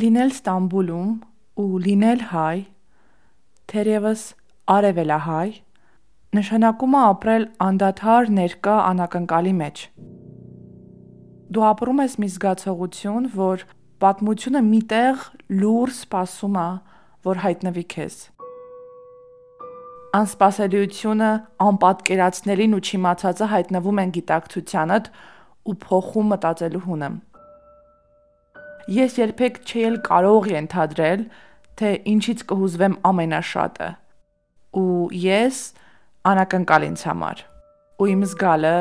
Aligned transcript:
Լինել 0.00 0.30
Ստամբուլում 0.32 1.08
ու 1.60 1.78
լինել 1.84 2.20
հայ, 2.30 2.58
թերևս 3.68 4.20
արևելահայ, 4.74 5.48
նշանակում 6.38 6.94
է 6.96 7.00
ապրել 7.08 7.44
անդադար 7.66 8.30
ներկա 8.36 8.76
անակնկալի 8.86 9.54
մեջ։ 9.60 9.82
Դու 11.52 11.66
ապրում 11.70 12.02
ես 12.04 12.14
մի 12.22 12.28
զգացողություն, 12.36 13.28
որ 13.36 13.64
պատմությունը 14.04 14.62
միտեղ 14.70 15.24
լուր 15.60 15.94
սпасում 15.98 16.60
է, 16.64 16.68
որ 17.28 17.42
հայտնվի 17.44 17.84
քեզ։ 17.94 18.20
Անսպասելիությունը, 20.20 21.32
անպատկերացնելին 21.66 22.78
ու 22.78 22.84
չիմացածը 22.88 23.50
հայտնվում 23.56 24.00
են 24.04 24.14
գիտակցությանդ 24.16 25.10
ու 25.70 25.76
փոխում 25.84 26.32
մտածելու 26.34 26.86
հունը։ 26.86 27.10
Ես 28.88 29.18
երբեք 29.20 29.60
չի 29.66 29.82
էլ 29.90 29.96
կարող 30.06 30.48
ենթադրել, 30.50 31.24
թե 31.80 31.90
ինչից 32.12 32.44
կհուզվեմ 32.50 32.94
ամենաշատը։ 33.10 33.88
Ու 34.80 35.08
ես 35.20 35.58
անակնկալ 36.30 36.86
ինձ 36.90 37.04
համար։ 37.10 37.42
Ու 38.00 38.08
իմ 38.14 38.24
զգալը 38.30 38.76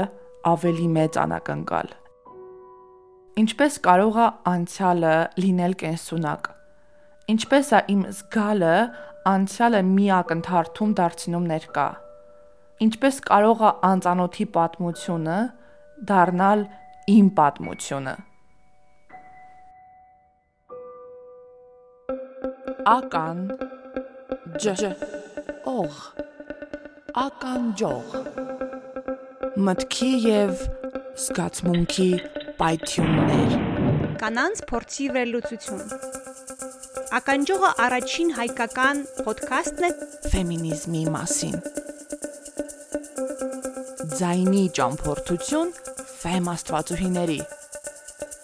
ավելի 0.54 0.88
մեծ 0.96 1.20
անակնկալ։ 1.24 1.90
Ինչպես 3.40 3.80
կարող 3.88 4.20
է 4.20 4.28
անցյալը 4.52 5.16
լինել 5.44 5.76
կենսունակ։ 5.84 6.50
Ինչպես 7.34 7.68
է 7.72 7.82
իմ 7.94 8.02
զգալը 8.20 8.76
անցյալը 9.34 9.82
մի 9.90 10.08
ակնթարթում 10.20 10.96
դարձնում 11.00 11.46
ներկա։ 11.54 11.88
Ինչպես 12.86 13.22
կարող 13.30 13.64
է 13.68 13.72
անծանոթի 13.90 14.46
պատմությունը 14.56 15.38
դառնալ 16.10 16.66
իմ 17.16 17.32
պատմությունը։ 17.40 18.16
Ական 22.88 23.40
ջ 24.64 24.72
օղ 25.68 25.98
ականջող 27.22 28.14
մտքի 29.68 30.10
եւ 30.26 30.64
զգացմունքի 31.24 32.08
պայթյուններ 32.62 33.58
կանանց 34.24 34.64
փորձի 34.72 35.10
վերլուծություն 35.18 35.84
ականջողը 37.20 37.76
առաջին 37.90 38.34
հայկական 38.40 39.06
ոդքասթն 39.28 39.88
է 39.90 39.94
ֆեմինիզմի 40.32 41.06
մասին 41.20 41.62
ձայնի 44.18 44.66
ճամփորդություն 44.80 45.76
ֆեմ 46.20 46.54
աստվածուհիների 46.56 47.42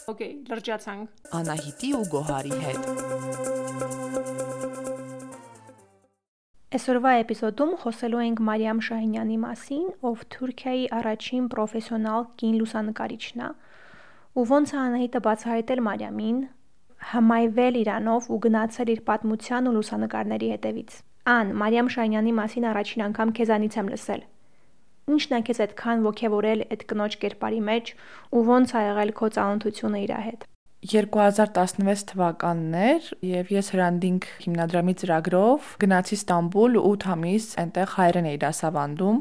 Okay, 0.06 0.36
լրջացանք։ 0.46 1.32
Անահիտի 1.34 1.88
ու 1.98 2.04
Գոհարի 2.12 2.58
հետ։ 2.62 3.65
Այսօրվա 6.76 7.12
էպիզոդում 7.22 7.70
խոսելու 7.80 8.22
ենք 8.26 8.40
Մարիամ 8.44 8.80
Շահինյանի 8.86 9.36
մասին, 9.40 9.84
ով 10.10 10.24
Թուրքիայի 10.34 10.82
առաջին 10.98 11.44
պրոֆեսիոնալ 11.54 12.26
կին 12.42 12.56
լուսանկարիչն 12.60 13.44
է։ 13.46 13.48
Ու 14.36 14.44
ոնց 14.50 14.74
է 14.74 14.78
Անահիտը 14.82 15.22
բացահայտել 15.28 15.82
Մարիամին, 15.86 16.42
հմայվել 17.12 17.80
իրանով 17.80 18.28
ու 18.36 18.40
գնացել 18.46 18.92
իր 18.96 19.02
պատմության 19.08 19.70
ու 19.72 19.74
լուսանկարների 19.76 20.50
հետևից։ 20.56 20.98
Ան, 21.36 21.54
Մարիամ 21.64 21.92
Շահինյանի 21.96 22.34
մասին 22.42 22.68
առաջին 22.76 23.06
անգամ 23.06 23.32
քեզանից 23.40 23.78
եմ 23.80 23.94
լսել։ 23.96 24.26
Ինչն 25.16 25.38
է 25.38 25.42
քեզ 25.48 25.64
այդքան 25.64 26.04
ողջևորել 26.10 26.66
այդ 26.76 26.84
կնոջ 26.92 27.18
կերպարի 27.24 27.64
մեջ 27.72 27.94
ու 28.36 28.44
ոնց 28.52 28.76
ա 28.76 28.84
եղել 28.90 29.16
քո 29.22 29.32
ծանոթությունը 29.40 30.04
իր 30.10 30.14
հետ։ 30.28 30.46
2016 30.86 32.04
թվականն 32.12 32.74
էր 32.78 33.06
եւ 33.26 33.48
ես 33.56 33.72
հրանդինք 33.74 34.26
հիմնադրամի 34.44 34.94
ծրագրով 35.02 35.70
գնացի 35.82 36.18
Ստամբուլ 36.20 36.78
8 36.82 37.06
ամիս 37.16 37.48
այնտեղ 37.64 37.94
հայերեն 37.96 38.28
էի 38.30 38.38
դասավանդում 38.44 39.18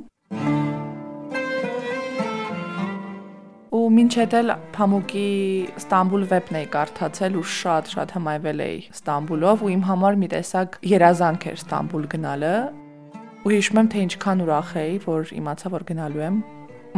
ու 3.74 3.86
մինչեդ 3.94 4.36
էլ 4.40 4.52
Փամուկի 4.76 5.24
Ստամբուլ 5.80 6.28
վեբն 6.34 6.60
էի 6.60 6.68
կարդացել 6.76 7.40
ու 7.40 7.46
շատ 7.54 7.90
շատ 7.94 8.14
հմայվել 8.18 8.62
էի 8.66 8.76
Ստամբուլով 8.98 9.64
ու 9.64 9.72
իմ 9.74 9.82
համար 9.88 10.20
մի 10.20 10.30
տեսակ 10.36 10.78
երազանք 10.92 11.48
էր 11.48 11.58
Ստամբուլ 11.64 12.06
գնալը 12.14 12.54
ու 13.44 13.56
հիշում 13.56 13.80
եմ 13.80 13.90
թե 13.94 14.04
ինչքան 14.04 14.44
ուրախ 14.44 14.76
էի 14.84 14.94
որ 15.08 15.34
իմացա 15.40 15.74
որ 15.74 15.88
գնալու 15.90 16.24
եմ 16.28 16.38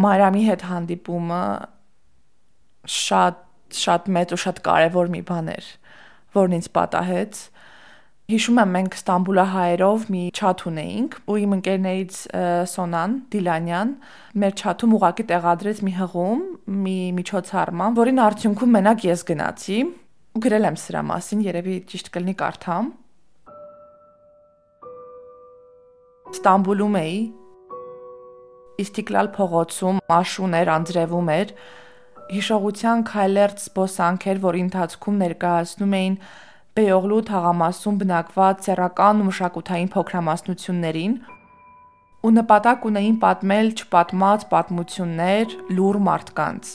Մարիամի 0.05 0.45
հետ 0.51 0.69
հանդիպումը 0.75 1.43
շատ 2.97 3.46
շատ 3.83 4.09
մեծ 4.17 4.33
ու 4.37 4.41
շատ 4.45 4.63
կարևոր 4.67 5.13
մի 5.13 5.21
բան 5.29 5.53
էր, 5.57 5.69
որն 6.37 6.57
ինձ 6.57 6.69
պատահեց։ 6.77 7.43
Հիշում 8.27 8.57
եմ 8.59 8.73
մենք 8.75 8.95
Ստամբուլահայերով 8.99 10.07
մի 10.11 10.23
չաթ 10.35 10.63
ունեինք 10.67 11.13
ու 11.31 11.37
իմ 11.45 11.53
ընկերներից 11.57 12.17
Սոնան 12.73 13.13
Դիլանյան 13.31 13.93
մեր 14.43 14.57
չաթում 14.57 14.97
ուղակի 14.99 15.27
տեղադրեց 15.31 15.83
մի 15.87 15.93
հղում, 16.01 16.43
մի 16.87 16.99
միջոցառման, 17.21 17.97
որին 18.01 18.21
արդյունքում 18.27 18.75
մենակ 18.77 19.07
ես 19.07 19.25
գնացի 19.31 19.79
ու 19.87 20.43
գրել 20.43 20.69
եմ 20.73 20.79
սրա 20.83 21.03
մասին, 21.07 21.47
երևի 21.47 21.77
ճիշտ 21.95 22.11
կլինի 22.19 22.37
կարդամ։ 22.43 22.93
Ստամբուլում 26.35 26.99
էի 27.07 27.19
Իստիկլալ 28.83 29.31
փողոցում 29.33 30.01
աշուն 30.13 30.57
էր, 30.59 30.71
անձրևում 30.75 31.29
էր, 31.33 31.53
հիշողության 32.33 33.03
քայլերտ 33.07 33.63
սպոսանք 33.63 34.25
էր, 34.33 34.39
որի 34.43 34.61
ընթացքում 34.67 35.19
ներկայացնում 35.23 35.97
էին 36.01 36.17
Բեյողլու 36.77 37.21
թաղամասում 37.31 37.99
բնակված 38.03 38.65
ցերական 38.67 39.21
ու 39.23 39.27
մշակութային 39.31 39.91
փոքրամասնություններին 39.95 41.15
ու 42.27 42.33
նպատակ 42.37 42.89
ունեին 42.91 43.17
պատմել 43.23 43.71
չպատմած 43.77 44.45
պատմություններ 44.51 45.55
լուր 45.77 45.99
մարդկանց։ 46.09 46.73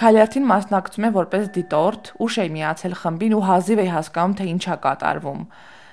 Քայլերթին 0.00 0.46
մասնակցում 0.48 1.06
եմ 1.06 1.14
որպես 1.18 1.44
դիտորդ, 1.58 2.10
ուշ 2.24 2.38
էի 2.40 2.50
միացել 2.56 2.94
խմբին 3.02 3.36
ու 3.36 3.44
հազիվ 3.50 3.82
էի 3.84 3.90
հասկանում, 3.94 4.36
թե 4.40 4.48
ինչ 4.54 4.64
է 4.64 4.76
կատարվում։ 4.86 5.42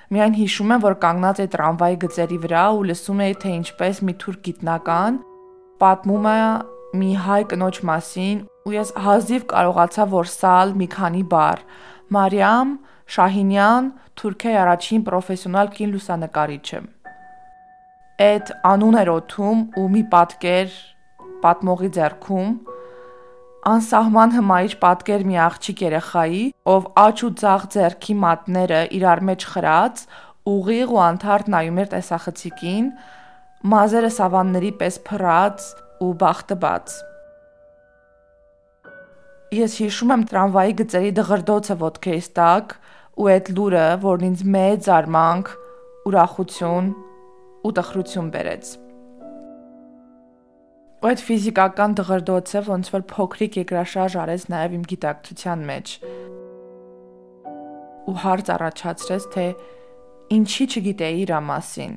Միայն 0.08 0.36
հիշում 0.38 0.72
եմ, 0.72 0.82
որ 0.88 0.94
կանգնած 1.04 1.42
էի 1.44 1.50
տրամվայի 1.52 1.96
գծերի 2.08 2.38
վրա 2.48 2.64
ու 2.78 2.84
լսում 2.88 3.22
էի, 3.28 3.34
թե 3.44 3.54
ինչպես 3.58 4.02
մի 4.08 4.14
թուրք 4.24 4.40
գիտնական 4.48 5.20
պատմում 5.84 6.28
է 6.32 6.38
մի 6.96 7.10
հայ 7.24 7.40
կնոջ 7.52 7.80
մասին 7.88 8.44
ու 8.68 8.76
ես 8.76 8.92
հազիվ 9.04 9.48
կարողացա 9.52 10.06
որ 10.12 10.30
սալ 10.32 10.76
մի 10.80 10.88
քանի 10.94 11.24
բառ. 11.32 11.64
Մարիամ 12.16 12.76
Շահինյան 13.08 13.90
Թուրքիայի 14.20 14.60
առաջին 14.62 15.04
պրոֆեսիոնալ 15.08 15.74
կին 15.76 15.92
լուսանկարիչը 15.96 16.80
այդ 18.18 18.48
անուն 18.66 18.96
էր 18.98 19.08
օթում 19.12 19.58
ու 19.78 19.88
մի 19.94 20.00
պատկեր 20.12 20.72
պատմողի 21.42 21.90
ձեռքում 21.96 22.48
անսահման 23.68 24.34
հմայիչ 24.34 24.72
պատկեր 24.82 25.24
մի 25.28 25.38
աղջիկ 25.44 25.82
երեխայի, 25.84 26.42
ով 26.72 26.88
աչ 27.02 27.16
ու 27.28 27.30
ցաղ 27.42 27.66
ձեռքի 27.74 28.14
մատները 28.22 28.80
իրար 28.98 29.22
մեջ 29.28 29.46
խրած, 29.52 30.02
ուղիղ 30.52 30.94
ու 30.94 31.00
անթարթ 31.04 31.50
նայում 31.54 31.80
էր 31.82 31.88
տեսախցիկին, 31.94 32.86
մազերը 33.72 34.10
սավանների 34.18 34.72
պես 34.82 34.98
փռած, 35.08 35.68
ու 36.04 36.14
բախտը 36.18 36.56
բաց։ 36.62 36.96
Ես 39.58 39.76
հիշում 39.82 40.12
եմ 40.14 40.24
տրամվայի 40.30 40.74
գծերի 40.78 41.12
դղրդոցը 41.18 41.76
ոդքեիս 41.82 42.28
տակ 42.38 42.74
ու 43.18 43.28
այդ 43.32 43.48
լուրը, 43.56 43.86
որն 44.02 44.26
ինձ 44.28 44.42
մեծ 44.54 44.88
զարմանք, 44.88 45.50
ուրախություն 46.10 46.90
ու 47.64 47.72
տխրություն 47.78 48.28
բերեց։ 48.34 48.74
Ու 50.98 51.08
այդ 51.08 51.24
ֆիզիկական 51.28 51.96
դղրդոցը 51.98 52.62
ոնց 52.68 52.92
որ 52.94 53.02
փոքրիկ 53.14 53.58
երկրաշարժ 53.62 54.18
արեց 54.22 54.46
նաև 54.52 54.76
իմ 54.78 54.84
գիտակցության 54.92 55.66
մեջ։ 55.72 55.96
Ու 58.08 58.16
հարց 58.22 58.52
առաջացրեց, 58.58 59.26
թե 59.34 59.48
ինչի 60.38 60.64
չգիտեի 60.68 61.20
իր 61.24 61.34
մասին 61.48 61.94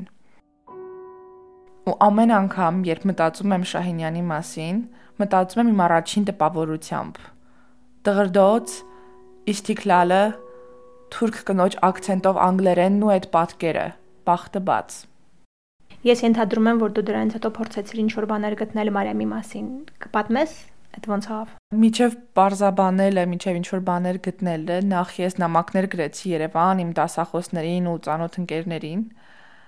Ու 1.91 1.95
ամեն 2.05 2.31
անգամ, 2.31 2.75
երբ 2.87 3.05
մտածում 3.09 3.53
եմ 3.53 3.63
Շահինյանի 3.67 4.21
մասին, 4.23 4.77
մտածում 5.19 5.61
եմ 5.61 5.71
իմ 5.71 5.79
առաջին 5.85 6.27
տպավորությամբ։ 6.29 7.17
Տղրդոց, 8.07 8.75
Իստիկլալը, 9.51 10.19
թուրք 11.11 11.39
կնոջ 11.49 11.75
акցենտով 11.89 12.39
անգլերենն 12.45 13.03
ու 13.03 13.11
այդ 13.15 13.27
պատկերը, 13.33 13.83
բախտը 14.29 14.61
բաց։ 14.71 14.95
Ես 16.07 16.23
ենթադրում 16.23 16.69
եմ, 16.71 16.79
որ 16.85 16.93
դու 16.95 17.05
դրանից 17.11 17.35
հետո 17.41 17.51
փորձեցիր 17.59 18.01
ինչ-որ 18.05 18.27
բաներ 18.31 18.55
գտնել 18.61 18.93
Մարիամի 18.95 19.27
մասին։ 19.35 19.67
Կպատմես 20.05 20.55
այդ 20.95 21.11
ոնց 21.11 21.27
ավ։ 21.35 21.51
Միջև 21.81 22.15
բարձաբանելը, 22.39 23.25
միջև 23.35 23.59
ինչ 23.59 23.67
որ 23.75 23.83
բաներ 23.91 24.21
գտնելը, 24.31 24.79
նախ 24.95 25.11
ես 25.25 25.37
նամակներ 25.43 25.89
գրեցի 25.91 26.31
Երևան 26.31 26.81
իմ 26.85 26.95
դասախոսներին 27.01 27.91
ու 27.91 27.99
ծանոթ 28.07 28.39
ընկերներին 28.41 29.03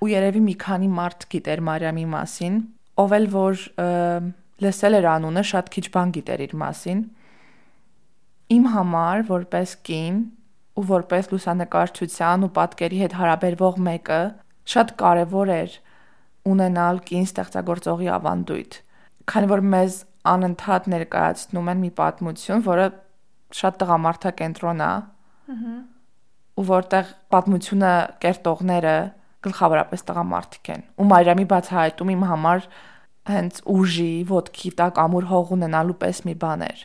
ու 0.03 0.09
երևի 0.11 0.41
մի 0.43 0.53
քանի 0.63 0.89
մարդ 0.93 1.25
գիտեր 1.31 1.61
Մարիամի 1.67 2.05
մասին, 2.13 2.55
ով 3.03 3.13
էլ 3.17 3.27
որ 3.33 3.61
լսել 4.63 4.97
էր 4.99 5.07
անունը, 5.13 5.43
շատ 5.49 5.69
քիչ 5.73 5.85
բան 5.93 6.13
գիտեր 6.17 6.43
իր 6.43 6.55
մասին։ 6.63 7.03
Իմ 8.53 8.65
համար 8.73 9.23
որպես 9.29 9.75
կին 9.87 10.17
ու 10.73 10.83
որպես 10.89 11.29
լուսանկարչության 11.33 12.45
ու 12.47 12.51
պատկերի 12.57 12.99
հետ 13.03 13.15
հարաբերվող 13.19 13.79
մեկը 13.87 14.19
շատ 14.73 14.93
կարևոր 14.99 15.53
էր 15.53 15.77
ունենալ 16.53 16.99
կին 17.07 17.27
ստեղծագործողի 17.29 18.11
ավանդույթ, 18.17 18.77
քանի 19.31 19.49
որ 19.53 19.65
մեզ 19.73 19.97
անընդհատ 20.33 20.91
ներկայացնում 20.93 21.71
են 21.73 21.81
մի 21.83 21.91
պատմություն, 21.99 22.63
որը 22.67 22.87
շատ 23.53 23.79
տղամարդակենտրոն 23.83 24.83
է։ 24.83 24.91
Ահա 25.53 25.73
ու 26.59 26.65
որտեղ 26.69 27.11
պատմությունը 27.33 27.91
կերտողները 28.21 28.95
գլխավորապես 29.43 30.05
տղամարդիկ 30.07 30.71
են։ 30.73 30.83
Ու 30.99 31.07
Մարիամի 31.11 31.45
բացահայտում 31.53 32.11
իմ 32.13 32.25
համար 32.29 32.65
հենց 33.33 33.59
ուժի, 33.73 34.13
ոդքի 34.29 34.71
տակ 34.79 34.99
ամուր 35.03 35.27
հող 35.31 35.53
ունենալու 35.57 35.97
պես 36.03 36.23
մի 36.27 36.35
բան 36.43 36.65
էր։ 36.67 36.83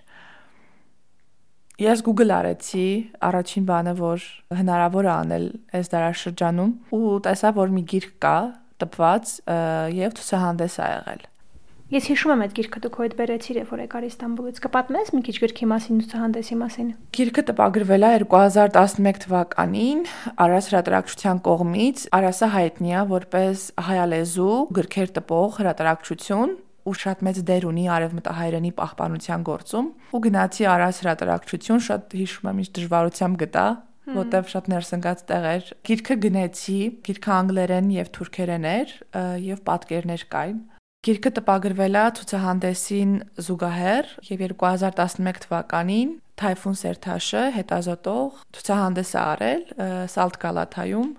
Ես 1.78 2.00
Google 2.06 2.34
արեցի 2.34 2.86
առաջին 3.22 3.66
բանը, 3.68 3.94
որ 3.98 4.24
հնարավոր 4.58 5.06
է 5.08 5.10
անել 5.14 5.44
այս 5.78 5.90
դարաշրջանում 5.92 6.72
ու 6.98 7.02
տեսա, 7.28 7.52
որ 7.58 7.74
մի 7.76 7.82
գիրք 7.92 8.16
կա 8.24 8.36
տպված 8.82 9.34
եւ 9.94 10.16
ցուցահանդես 10.18 10.78
ա 10.82 10.88
եղել։ 10.96 11.27
Ես 11.88 12.04
հիշում 12.10 12.30
եմ 12.34 12.42
այդ 12.44 12.50
գիրքը 12.58 12.80
դուք 12.84 12.96
հոյդ 13.00 13.14
բերեցիր, 13.16 13.58
երբ 13.62 13.70
որ 13.72 13.80
եկար 13.80 14.06
Իստանբուլից։ 14.08 14.58
Կպատմես 14.60 15.12
մի 15.14 15.20
քիչ 15.24 15.34
գրքի 15.40 15.68
մասին, 15.70 16.00
ցուցահանդեսի 16.04 16.58
մասին։ 16.60 16.90
Գիրքը 17.16 17.44
տպագրվել 17.48 18.04
է 18.04 18.10
2011 18.28 19.20
թվականին 19.24 20.02
Արաս 20.44 20.68
հրատարակչության 20.68 21.40
կողմից։ 21.48 22.04
Արասը 22.18 22.50
հայտնի 22.58 22.92
է 22.92 23.06
որպես 23.14 23.64
հայալեզու 23.88 24.58
գրքեր 24.76 25.12
տպող 25.16 25.58
հրատարակչություն, 25.64 26.54
ու 26.88 26.96
շատ 27.08 27.24
մեծ 27.24 27.42
դեր 27.48 27.68
ունի 27.72 27.84
արևմտահայերենի 27.96 28.72
պահպանության 28.78 29.42
գործում 29.48 29.88
ու 30.12 30.20
գնացի 30.28 30.68
Արաս 30.76 31.00
հրատարակչություն 31.04 31.82
շատ 31.88 32.16
հիշում 32.20 32.48
եմ 32.52 32.62
ինչ 32.62 32.68
դժվարությամբ 32.78 33.42
գտա 33.44 33.66
որտեվ 34.08 34.48
շատ 34.52 34.70
ներսնկած 34.72 35.22
տեղ 35.28 35.46
էր 35.52 35.68
գիրքը 35.88 36.16
գնեցի 36.24 36.80
գիրքը 37.08 37.32
անգլերեն 37.38 37.92
եւ 37.98 38.10
թուրքերեն 38.16 38.68
էր 38.72 38.94
եւ 39.48 39.62
պատկերներ 39.68 40.24
կային 40.32 40.60
Գիրքը 41.06 41.30
տպագրվել 41.36 41.94
է 41.98 42.06
ցուցահանդեսին 42.18 43.10
զուգահեռ 43.46 44.08
եւ 44.28 44.40
2011 44.52 45.36
թվականին 45.44 46.16
Թայֆուն 46.38 46.78
Սերթաշը 46.80 47.42
հետազոտող 47.54 48.40
ցուցահանդես 48.56 49.12
է 49.14 49.20
արել 49.22 49.62
Սալտ 50.14 50.38
Գալաթայում 50.42 51.12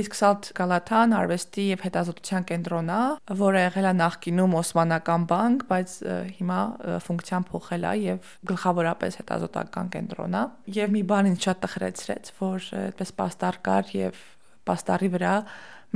Իսկ 0.00 0.16
Սալտ 0.16 0.48
Գալաթան 0.54 1.12
արվեստի 1.18 1.62
եւ 1.66 1.80
հետազոտության 1.82 2.44
կենտրոնն 2.46 2.90
է, 2.94 3.00
որը 3.40 3.62
եղել 3.64 3.88
է 3.90 3.94
նախկինում 4.00 4.52
Օսմանական 4.60 5.24
բանկ, 5.32 5.64
բայց 5.72 5.94
հիմա 6.36 6.60
ֆունկցիան 7.08 7.46
փոխել 7.50 7.86
է 7.90 7.94
եւ 8.04 8.30
գլխավորապես 8.52 9.18
հետազոտական 9.20 9.90
կենտրոնն 9.96 10.38
է։ 10.40 10.44
Եվ 10.78 10.94
մի 10.94 11.02
բան 11.10 11.30
ինձ 11.32 11.48
շատ 11.48 11.60
տխրեցրեց, 11.66 12.32
որ 12.38 12.70
այդպես 12.84 13.12
պաստար 13.18 13.60
կար 13.66 13.92
եւ 13.98 14.22
պաստարի 14.70 15.10
վրա 15.16 15.34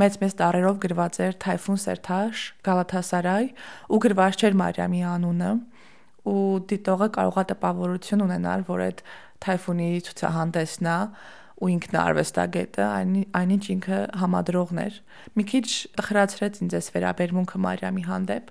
մեծ-մեծ 0.00 0.32
տարերով 0.41 0.79
գրված 0.82 1.19
էր 1.25 1.37
Թայֆուն 1.44 1.81
Սերթաշ, 1.85 2.43
Գալաթասարայ 2.67 3.44
ու 3.94 4.00
գրված 4.05 4.43
չէր 4.43 4.56
Մարիամի 4.58 5.02
անունը 5.11 5.50
ու 6.25 6.43
դիտողը 6.70 7.08
կարող 7.14 7.38
է 7.38 7.44
տպավորություն 7.52 8.25
ունենալ, 8.25 8.64
որ 8.67 8.82
այդ 8.88 9.02
Թայֆունի 9.44 9.88
ցուցահանդեսն 10.08 10.88
է 10.88 10.99
ու 11.64 11.70
ինքն 11.75 11.99
արվեստագետը, 12.00 12.82
այն 12.85 13.12
այնինչ 13.38 13.64
ինքը 13.75 13.99
համադրողն 14.23 14.81
էր։ 14.85 14.96
Մի 15.38 15.44
քիչ 15.52 15.67
տխրացրեց 16.00 16.58
ինձ 16.64 16.76
այս 16.81 16.88
վերաբերմունքը 16.94 17.61
Մարիամի 17.64 18.05
հանդեպ։ 18.08 18.50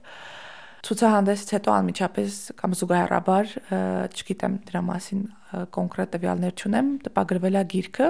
Ցուցահանդեսից 0.84 1.52
հետո 1.58 1.74
անմիջապես 1.74 2.40
կամ 2.60 2.78
զուգահեռաբար, 2.80 3.52
չգիտեմ 4.14 4.56
դրա 4.70 4.82
մասին 4.88 5.22
կոնկրետ 5.76 6.16
տվյալներ 6.16 6.56
չունեմ, 6.64 6.90
տպագրվել 7.08 7.60
է 7.60 7.64
գիրքը։ 7.74 8.10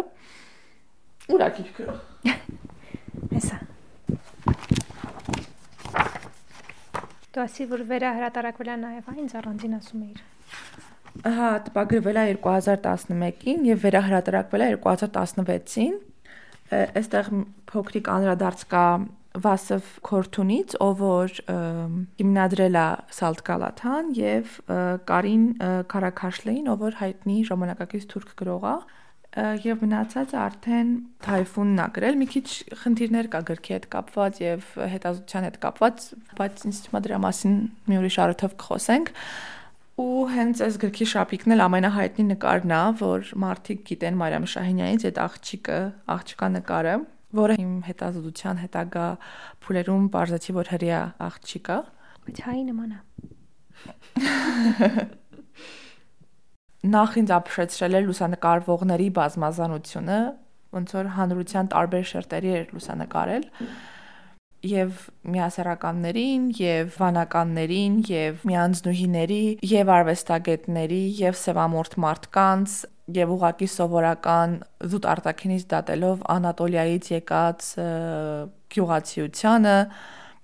Ուրա 1.33 1.49
գիրքը։ 1.57 1.97
Հեսա։ 3.33 3.57
Դու 7.33 7.41
ասի 7.43 7.65
որ 7.71 7.83
վերահրատարակվել 7.89 8.69
է 8.69 8.77
նաև, 8.83 9.11
ինձ 9.23 9.35
առանձին 9.39 9.75
ասում 9.79 10.05
էիր։ 10.05 10.21
Ահա, 11.29 11.49
տպագրվել 11.67 12.19
է 12.19 12.25
2011-ին 12.43 13.65
եւ 13.69 13.83
վերահրատարակվել 13.87 14.63
է 14.65 14.69
2016-ին։ 14.75 15.97
Այստեղ 16.73 17.29
փոքրիկ 17.73 18.09
անդրադարձ 18.13 18.63
կա 18.73 18.85
Վասև 19.43 19.85
Քորթունից, 20.05 20.75
ով 20.85 20.99
որ 21.01 21.37
հիմնադրել 22.21 22.75
է 22.77 22.85
Սալտ 23.17 23.39
Գալաթան 23.47 24.11
եւ 24.19 24.57
Կարին 25.09 25.45
Քարաքաշլեին, 25.89 26.67
ով 26.69 26.83
որ 26.85 26.99
հայտնի 26.99 27.37
ժամանակակից 27.49 28.05
թուրք 28.13 28.35
գրող 28.43 28.67
է 28.69 28.75
եւ 29.33 29.81
մնացած 29.81 30.33
արդեն 30.37 30.89
թայֆունն 31.25 31.79
է 31.81 31.85
գրել։ 31.95 32.17
Մի 32.19 32.27
քիչ 32.33 32.47
խնդիրներ 32.83 33.29
կա 33.33 33.39
գրքի 33.47 33.73
հետ 33.73 33.87
կապված 33.95 34.41
եւ 34.43 34.67
հետազոտության 34.93 35.47
հետ 35.47 35.57
կապված, 35.63 36.03
բայց 36.37 36.61
ինձ 36.69 36.81
թվում 36.83 36.99
է 36.99 37.01
դրա 37.07 37.17
մասին 37.23 37.55
մի 37.89 37.97
ուրիշ 38.01 38.17
առիթով 38.23 38.53
կխոսենք։ 38.61 39.09
Ու 40.03 40.21
հենց 40.33 40.61
այս 40.67 40.77
գրքի 40.83 41.07
շապիկն 41.13 41.53
էլ 41.53 41.63
ամենահայտնի 41.65 42.23
նկարն 42.29 42.73
է, 42.73 42.83
որ 43.01 43.33
մարդիկ 43.43 43.81
գիտեն 43.89 44.15
Մարիամ 44.21 44.45
Շահինյանից 44.53 45.07
այդ 45.09 45.19
աղջիկը, 45.23 45.79
աղջկա 46.13 46.47
նկարը, 46.53 46.95
որը 47.37 47.57
իմ 47.61 47.73
հետազոտության 47.89 48.61
հետագա 48.63 49.07
փուլերում 49.65 50.05
բարձացի 50.13 50.57
որ 50.57 50.73
հрья 50.73 51.01
աղջիկա։ 51.29 51.77
Բայց 52.25 52.37
հայի 52.49 52.63
նման 52.69 52.93
է 52.93 53.01
նախ 56.83 57.17
ինձ 57.23 57.29
ապշեցրել 57.37 57.97
էր 57.99 58.07
լուսանկարվողների 58.09 59.09
բազմազանությունը, 59.17 60.19
ոնց 60.73 60.93
որ 60.97 61.09
հանրության 61.17 61.69
տարբեր 61.73 62.07
շերտերի 62.11 62.53
էր 62.59 62.71
լուսանկարել 62.75 63.45
եւ 64.63 64.99
միասեռականներին 65.27 66.43
եւ 66.55 66.93
վանականներին 66.95 67.95
եւ 68.07 68.45
միանձնուհիների 68.47 69.39
եւ 69.67 69.89
արվեստագետների 69.95 71.01
եւ 71.19 71.39
սևամորթ 71.41 71.97
մարդկանց 72.03 72.75
եւ 73.17 73.33
ուղակի 73.35 73.67
սովորական 73.73 74.53
զուտ 74.93 75.07
արտակինից 75.13 75.65
դատելով 75.73 76.23
Անատոլիայից 76.35 77.09
եկած 77.11 77.67
գյուղացիությանը 78.75 79.75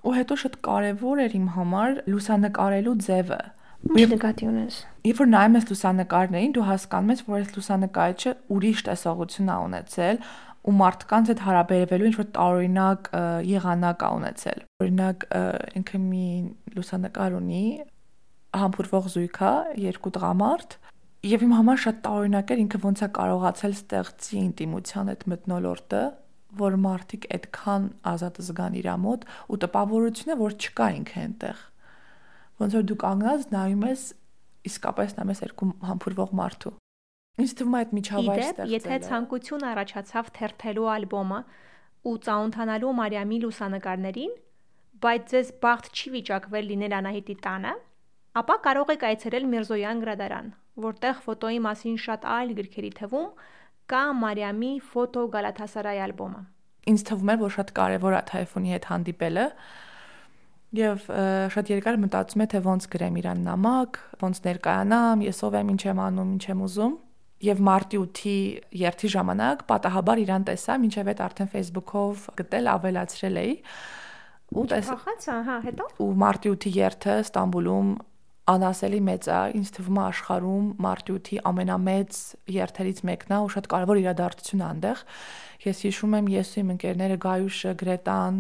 ու 0.04 0.16
հետո 0.20 0.40
շատ 0.44 0.60
կարեւոր 0.68 1.24
էր 1.24 1.38
իմ 1.40 1.48
համար 1.56 1.96
լուսանկարելու 2.12 2.98
ձևը 3.08 3.40
Ինչ 3.88 4.10
նկատի 4.12 4.48
ունես։ 4.50 4.78
Երբ 5.08 5.20
որ 5.22 5.30
նայում 5.30 5.56
ես 5.56 5.66
լուսանկարներին, 5.70 6.52
դու 6.56 6.66
հասկանում 6.68 7.14
ես, 7.14 7.22
որ 7.30 7.38
այս 7.40 7.54
լուսանկարիչը 7.56 8.34
ուրիշ 8.56 8.82
տեսողություն 8.90 9.50
է 9.50 9.56
ունեցել 9.70 10.20
ու 10.70 10.74
մարդկանց 10.80 11.32
հետ 11.32 11.44
հարաբերվելու 11.46 12.10
ինչ 12.10 12.18
որ 12.20 12.28
տարօրինակ 12.36 13.10
եղանակ 13.50 14.04
է 14.04 14.10
ունեցել։ 14.20 14.60
Օրինակ 14.84 15.26
ինքը 15.80 16.02
մի 16.04 16.28
լուսանկար 16.76 17.38
ունի 17.40 17.64
համբուրվող 18.60 19.10
զույգա, 19.16 19.54
երկու 19.80 20.14
տղամարդ, 20.20 20.76
եւ 21.30 21.46
իմ 21.48 21.56
համար 21.60 21.82
շատ 21.86 21.98
տարօրինակ 22.04 22.54
էր 22.54 22.62
ինքը 22.66 22.80
ոնց 22.84 23.00
է 23.00 23.10
կարողացել 23.20 23.74
ստեղծի 23.80 24.38
ինտիմության 24.44 25.12
այդ 25.14 25.26
մտնոլորտը, 25.34 26.04
որ 26.60 26.78
մարդիկ 26.84 27.28
այդքան 27.40 27.90
ազատ 28.10 28.40
զգան 28.50 28.78
իր 28.80 28.88
մոտ 29.06 29.28
ու 29.54 29.60
տպավորությունը 29.64 30.38
որ 30.40 30.56
չկա 30.60 30.88
ինքը 31.00 31.20
այնտեղ 31.24 31.69
ոնց 32.60 32.78
որ 32.80 32.86
դու 32.90 33.00
կանգնած 33.06 33.48
նայում 33.56 33.84
ես 33.90 34.04
իսկապես 34.70 35.16
նայում 35.18 35.34
ես 35.34 35.42
երկու 35.46 35.70
համբուրվող 35.90 36.32
մարդու 36.40 36.74
ինձ 37.40 37.54
թվում 37.60 37.76
է 37.76 37.80
այդ 37.80 37.92
միջավայր 38.00 38.42
ստեղծել 38.44 38.74
եթե 38.76 38.96
ցանկություն 39.08 39.66
առաջացավ 39.70 40.32
թերթելու 40.40 40.90
ալբոմը 40.96 41.40
ու 42.10 42.16
ծանոթանալու 42.26 42.94
Մարիամի 43.00 43.38
լուսանկարներին 43.44 44.34
բայց 45.04 45.30
ձեզ 45.32 45.52
բախտ 45.64 45.90
չի 45.96 46.12
վիճակվել 46.16 46.70
լինել 46.74 46.96
Անահիտի 47.00 47.36
տանը 47.46 47.74
ապա 48.40 48.56
կարող 48.68 48.94
եք 48.96 49.06
այցելել 49.10 49.46
Միրզոյան 49.54 50.02
գրադարան 50.04 50.50
որտեղ 50.84 51.22
ֆոտոյի 51.26 51.60
մասին 51.66 51.98
շատ 52.04 52.28
այլ 52.36 52.54
գրքերի 52.60 52.92
թվում 53.00 53.30
կա 53.94 54.04
Մարիամի 54.20 54.72
ֆոտո 54.92 55.24
Գալաթասարայ 55.36 55.98
ալբոմը 56.10 56.42
ինձ 56.90 57.06
թվում 57.10 57.32
է 57.34 57.36
որ 57.44 57.54
շատ 57.56 57.72
կարևոր 57.80 58.16
է 58.20 58.22
թայֆոնի 58.30 58.74
հետ 58.76 58.86
հանդիպելը 58.90 59.46
Եվ 60.70 61.06
շատ 61.50 61.70
երկար 61.74 61.96
մտածում 61.98 62.44
եմ 62.44 62.50
թե 62.52 62.60
ոնց 62.66 62.86
գրեմ 62.94 63.16
իրան 63.24 63.40
նամակ, 63.48 63.96
ոնց 64.22 64.42
ներկայանամ, 64.46 65.24
ես 65.26 65.40
ով 65.48 65.56
եմ, 65.60 65.72
ինչ 65.74 65.82
եմ 65.90 66.02
անում, 66.06 66.34
ինչ 66.36 66.44
եմ 66.50 66.62
ուզում։ 66.68 66.94
Եվ 67.40 67.64
մարտի 67.66 68.00
8-ի 68.04 68.36
երթի 68.84 69.10
ժամանակ 69.16 69.64
պատահաբար 69.70 70.22
իրան 70.26 70.46
տեսա, 70.50 70.76
ինչև 70.90 71.10
այդ 71.10 71.24
արդեն 71.26 71.50
Facebook-ով 71.56 72.28
գտել 72.38 72.70
ավելացրել 72.76 73.40
էի։ 73.40 73.54
Ու 74.60 74.66
տեսա, 74.70 74.98
հա, 75.50 75.58
հետո։ 75.66 75.90
Ու 76.04 76.12
մարտի 76.20 76.54
8-ի 76.54 76.72
երթը 76.78 77.16
Ստամբուլում 77.24 77.92
անասելի 78.50 79.00
մեծ 79.06 79.30
է, 79.30 79.40
ինձ 79.60 79.72
թվում 79.78 80.00
է 80.00 80.04
աշխարհում 80.10 80.70
մարտի 80.86 81.16
8-ի 81.20 81.38
ամենամեծ 81.50 82.20
երթերից 82.56 83.02
մեկն 83.10 83.36
է 83.36 83.40
ու 83.46 83.52
շատ 83.56 83.70
կարևոր 83.74 84.02
իրադարձություն 84.02 84.64
է 84.64 84.68
այնտեղ։ 84.70 85.04
Ես 85.70 85.84
հիշում 85.86 86.16
եմ 86.20 86.30
ես 86.34 86.50
ու 86.50 86.60
իմ 86.64 86.74
ընկերները 86.74 87.18
Գայուշը, 87.26 87.74
Գրետան, 87.80 88.40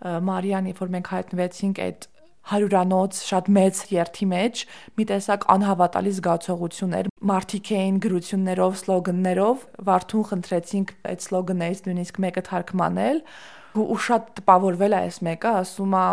Մարիան, 0.00 0.70
երբ 0.70 0.80
որ 0.80 0.92
մենք 0.96 1.12
հայտնվեցինք 1.14 1.80
այդ 1.86 2.08
հարյուրանոց 2.50 3.20
շատ 3.20 3.48
մեծ 3.52 3.80
երթի 3.92 4.26
մեջ 4.30 4.62
մի 4.96 5.04
տեսակ 5.10 5.44
անհավատալի 5.54 6.12
զգացողություն 6.16 6.96
էր 7.00 7.10
մարդիկ 7.30 7.70
էին 7.76 7.98
գրություններով, 8.06 8.76
սլոգաններով, 8.80 9.64
Վարդուն 9.90 10.26
խնդրեցինք 10.30 10.94
այդ 11.10 11.24
սլոգաններից 11.26 11.82
նույնիսկ 11.86 12.20
մեկը 12.24 12.44
թարգմանել 12.48 13.22
ու 13.80 13.98
շատ 14.08 14.30
տպավորվել 14.40 14.96
է 14.96 15.00
այս 15.04 15.20
մեկը, 15.30 15.52
ասում 15.60 15.96
է 16.00 16.06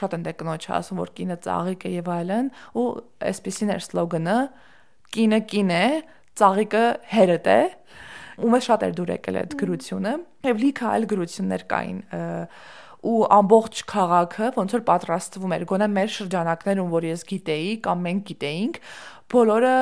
շատ 0.00 0.16
են 0.16 0.24
դե 0.26 0.32
կնոջը 0.40 0.72
ասում 0.76 1.00
որ 1.00 1.12
կինը 1.18 1.36
ծաղիկ 1.46 1.86
է 1.86 1.90
եւ 1.96 2.10
այլն 2.14 2.50
ու 2.78 2.84
այսպեսին 3.30 3.72
էր 3.74 3.84
սլոգանը 3.86 4.36
կինը 5.16 5.40
կին 5.50 5.72
է 5.74 5.86
ծաղիկը 6.40 6.84
հերդ 7.14 7.48
է 7.50 7.60
ու 8.40 8.50
մեզ 8.54 8.68
շատ 8.68 8.84
էր 8.86 8.94
դուր 9.00 9.10
եկել 9.16 9.38
այդ 9.40 9.56
գրությունը 9.60 10.12
եւ 10.46 10.62
լիքը 10.62 10.86
այլ 10.90 11.08
գրություններ 11.10 11.64
կային 11.72 11.98
ու 13.06 13.20
ամբողջ 13.36 13.82
քաղաքը 13.90 14.50
ոնց 14.56 14.74
որ 14.76 14.82
պատրաստվում 14.90 15.54
էր 15.56 15.64
գոնե 15.70 15.88
մեր 15.94 16.10
շրջանակներում 16.16 16.90
որ 16.94 17.06
ես 17.10 17.22
գիտեի 17.30 17.70
կամ 17.86 18.02
մենք 18.06 18.26
գիտեինք 18.30 18.80
բոլորը 19.30 19.76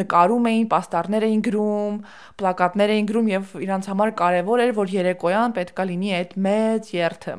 նկարում 0.00 0.48
էին, 0.50 0.66
պաստառներ 0.72 1.26
էին 1.28 1.42
գրում, 1.46 2.00
պլակատներ 2.42 2.92
էին 2.96 3.08
գրում 3.10 3.30
եւ 3.30 3.54
իրանց 3.64 3.88
համար 3.92 4.12
կարեւոր 4.20 4.64
էր 4.66 4.74
որ 4.80 4.94
երեկոյան 4.96 5.56
պետքա 5.60 5.86
լինի 5.90 6.14
այդ 6.20 6.36
մեծ 6.48 6.92
երթը 6.96 7.36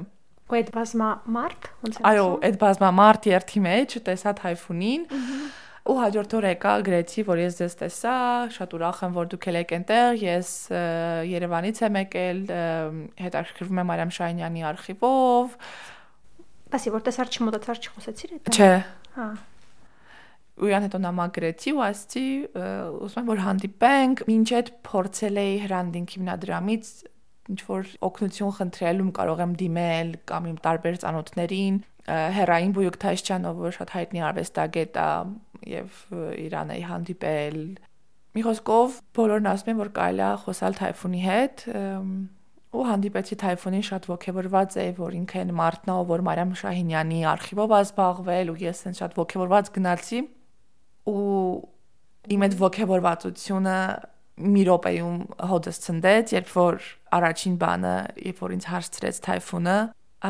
ու 0.51 0.58
այդ 0.60 0.70
բազմամարդ 0.75 1.68
ոնց 1.86 1.98
է 2.00 2.06
այո 2.12 2.24
այդ 2.48 2.56
բազմամարդ 2.62 3.28
երթի 3.32 3.62
մեջ 3.68 3.94
տեսա 4.08 4.34
թայֆունին 4.42 5.06
ու 5.82 5.96
հաջորդ 5.98 6.34
օր 6.38 6.46
եկա 6.52 6.74
գրեցի 6.86 7.24
որ 7.26 7.40
ես 7.42 7.56
ձեզ 7.58 7.76
տեսա 7.80 8.16
շատ 8.54 8.74
ուրախ 8.78 9.00
եմ 9.08 9.16
որ 9.18 9.30
դուք 9.32 9.48
եք 9.62 9.72
այնտեղ 9.78 10.20
ես 10.22 10.52
Երևանից 11.32 11.82
եմ 11.88 11.98
եկել 12.02 12.42
հետաքրքրվում 13.26 13.82
եմ 13.82 13.90
Մարիամ 13.92 14.12
Շահինյանի 14.18 14.66
արխիվով 14.72 15.56
Բասի 16.72 16.94
որ 16.94 17.06
տեսար 17.08 17.32
չմոտացար 17.34 17.82
չխոսեցիր 17.82 18.36
այդ 18.38 18.52
Չէ 18.54 18.74
հա 19.18 19.30
ու 20.62 20.70
իրան 20.70 20.84
հետո 20.86 21.00
նամակ 21.02 21.32
գրեցի 21.38 21.72
ու 21.74 21.82
ասացի 21.88 22.26
ուզում 23.02 23.22
եմ 23.22 23.30
որ 23.32 23.40
հանդիպենք 23.42 24.20
ինչ 24.30 24.50
այդ 24.58 24.68
փորձել 24.86 25.40
էի 25.42 25.56
հրանդինք 25.64 26.14
հիմնադրամից 26.16 26.92
ինչ 27.52 27.60
որ 27.66 27.88
օգնություն 28.08 28.54
խնդրելում 28.58 29.10
կարող 29.18 29.42
եմ 29.42 29.56
դիմել 29.62 30.12
կամ 30.30 30.50
իմ 30.52 30.60
տարբեր 30.68 31.00
ծանոթներին 31.02 31.80
հերային 32.12 32.76
Բույուկ 32.78 33.00
Թայշչյանով 33.02 33.60
որ 33.62 33.76
շատ 33.78 33.96
հայտնի 33.96 34.24
արվեստագետ 34.28 35.00
է 35.02 35.08
եւ 35.68 36.01
Իրան 36.41 36.75
էի 36.75 36.84
հանդիպել 36.89 37.58
մի 38.32 38.44
խոսքով 38.48 39.00
բոլորն 39.18 39.50
ասում 39.51 39.72
են 39.72 39.82
որ 39.82 39.89
կարելի 39.98 40.24
է 40.25 40.30
խոսալ 40.46 40.77
թայֆունի 40.82 41.22
հետ 41.25 41.65
ու 42.72 42.86
հանդիպեցի 42.88 43.38
թայֆունին 43.41 43.86
շատ 43.88 44.06
ողջավորված 44.12 44.77
էի 44.82 44.91
որ 45.01 45.15
ինքը 45.20 45.41
այն 45.41 45.51
մարդն 45.58 45.91
է 45.91 45.96
որ 46.12 46.24
Մարիամ 46.27 46.53
Շահինյանի 46.62 47.20
արխիվով 47.32 47.74
ազբաղվել 47.82 48.51
ու 48.53 48.60
ես 48.62 48.84
այն 48.88 48.96
շատ 49.01 49.18
ողջավորված 49.20 49.72
գնացի 49.75 50.22
ու 51.12 51.25
իմ 52.32 52.46
այդ 52.48 52.56
ողջավորվածությունը 52.62 53.77
մի 54.41 54.62
րոպեում 54.68 55.18
հոդս 55.51 55.80
ցնդեց, 55.86 56.32
երբ 56.38 56.53
որ 56.56 56.77
առաջին 57.18 57.58
բանը, 57.62 57.96
երբ 58.32 58.39
որ 58.41 58.53
ինձ 58.56 58.68
հարցրեց 58.72 59.20
թայֆունը, 59.27 59.75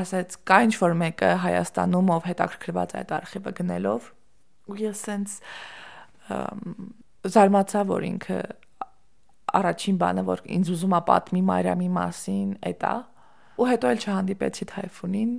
ասաց 0.01 0.35
կա 0.47 0.57
ինչ 0.65 0.73
որ 0.81 0.95
մեկը 1.01 1.29
Հայաստանում 1.45 2.11
ով 2.15 2.27
հետաքրքրված 2.31 2.95
այդ 3.01 3.13
արխիվը 3.17 3.53
գնելով 3.61 4.09
ու 4.69 4.79
ես 4.81 5.03
սենց 5.07 5.37
զարմացա 7.35 7.85
որ 7.91 8.07
ինքը 8.11 8.39
առաջին 9.61 10.01
բանը 10.01 10.25
որ 10.27 10.43
ինձ 10.57 10.73
ուզում 10.75 10.97
է 10.97 11.01
պատմի 11.11 11.41
Մարիամի 11.51 11.89
մասին 11.97 12.49
էտա 12.71 12.95
ու 13.61 13.69
հետո 13.71 13.93
էլ 13.93 14.03
չհանդիպեցի 14.05 14.67
թայֆունին 14.71 15.31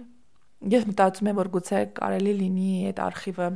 ես 0.73 0.89
մտածում 0.91 1.31
եմ 1.33 1.39
որ 1.43 1.53
գուցե 1.57 1.85
կարելի 1.99 2.35
լինի 2.43 2.73
այդ 2.93 3.01
արխիվը 3.07 3.49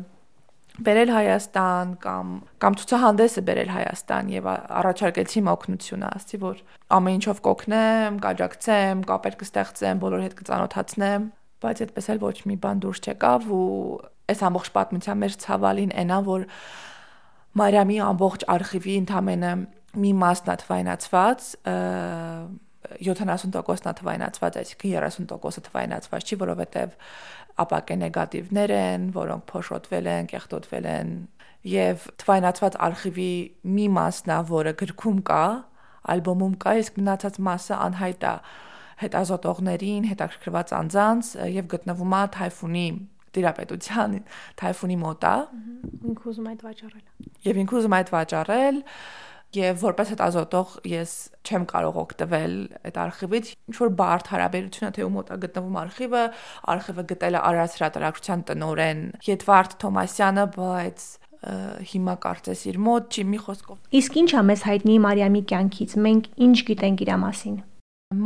բերել 0.76 1.11
Հայաստան 1.12 1.92
կամ 2.02 2.32
կամ 2.61 2.75
ցուցահանդեսը 2.80 3.42
բերել 3.49 3.70
Հայաստան 3.73 4.32
եւ 4.35 4.49
առաջարկեցի 4.52 5.42
օգնությունը, 5.52 6.11
ասի 6.18 6.40
որ 6.42 6.58
ամեն 6.96 7.16
ինչով 7.16 7.40
կօգնեմ, 7.46 8.18
կաջակցեմ, 8.26 9.04
կապեր 9.08 9.38
կստեղծեմ, 9.40 10.02
բոլոր 10.02 10.25
հետ 10.26 10.37
կծանոթացնեմ, 10.40 11.25
բայց 11.64 11.82
այդպես 11.87 12.11
էլ 12.12 12.20
ոչ 12.26 12.37
մի 12.50 12.56
բան 12.66 12.82
դուրս 12.85 13.00
չեկավ 13.06 13.49
ու 13.56 13.70
այս 14.33 14.42
ամբողջ 14.49 14.71
պատմության 14.76 15.23
մեջ 15.23 15.38
ցավալին 15.47 15.92
այնա 16.02 16.18
որ 16.26 16.47
Մարիամի 17.56 17.99
ամբողջ 18.04 18.45
արխիվի 18.52 18.95
ընդամենը 19.00 19.52
մի 19.97 20.12
մասն 20.21 20.50
է 20.52 20.56
թվայնացված 20.62 21.47
70%-ն 23.00 23.88
է 23.90 23.95
թվայնացված, 24.00 24.59
այսինքն 24.61 24.92
30%-ը 24.92 25.62
թվայնացված 25.68 26.26
չի, 26.26 26.38
որովհետև 26.42 26.92
ապակե 27.64 27.97
նեգատիվներ 28.02 28.75
են, 28.76 29.09
որոնք 29.16 29.47
փոշոտվել 29.50 30.11
են, 30.12 30.28
կեղտոտվել 30.33 30.87
են 30.92 31.11
եւ 31.66 32.06
թվայնացված 32.23 32.78
արխիվի 32.87 33.33
մի 33.76 33.87
մասն 33.97 34.33
է, 34.37 34.38
որը 34.52 34.73
գրքում 34.85 35.18
կա, 35.30 35.42
ալբոմում 36.14 36.54
կա, 36.62 36.76
իսկ 36.85 37.00
մնացած 37.00 37.40
մասը 37.49 37.75
անհայտ 37.87 38.26
է 38.26 38.35
հետազոտողներին, 38.97 40.06
հետաքրքրված 40.12 40.73
անձանց 40.76 41.33
եւ 41.56 41.66
գտնվում 41.73 42.16
է 42.16 42.23
թայֆունի 42.37 42.88
տիրապետության 43.37 44.19
թայֆունի 44.62 44.99
մոտ 45.05 45.28
է։ 45.31 45.37
Ինքը 46.11 46.28
ուզում 46.33 46.50
այդ 46.52 46.66
վաճառել։ 46.66 47.07
Եվ 47.47 47.62
ինքը 47.62 47.81
ուզում 47.81 47.97
այդ 48.00 48.12
վաճառել 48.16 48.83
եւ 49.57 49.78
որպես 49.81 50.11
հետազոտող 50.12 50.73
ես 50.90 51.12
չեմ 51.47 51.66
կարող 51.71 51.99
օգտվել 52.02 52.55
այդ 52.88 52.97
արխիվից 53.02 53.50
ինչ 53.55 53.76
որ 53.78 53.93
բարդ 54.00 54.31
հարաբերությունը 54.33 54.90
թե 54.97 55.05
ում 55.07 55.14
մոտ 55.16 55.31
է 55.31 55.38
գտնվում 55.45 55.78
արխիվը 55.83 56.25
արխիվը 56.75 57.05
գտել 57.12 57.38
է 57.38 57.43
Արաս 57.50 57.76
հրատարակչության 57.78 58.43
տնորեն 58.50 59.00
Եդվարդ 59.26 59.78
Թոմասյանը 59.85 60.47
բայց 60.57 61.07
հիմա 61.93 62.14
կարծես 62.26 62.66
իր 62.73 62.78
մոտ 62.83 63.16
չի 63.16 63.25
մի 63.31 63.40
խոսքով 63.47 63.97
Իսկ 64.00 64.21
ի՞նչ 64.21 64.31
է 64.35 64.43
մեզ 64.50 64.62
հայտնի 64.66 64.95
Մարիամի 65.07 65.43
կյանքից 65.52 65.97
մենք 66.07 66.28
ինչ 66.47 66.57
գիտենք 66.71 67.05
իր 67.07 67.12
մասին 67.23 67.57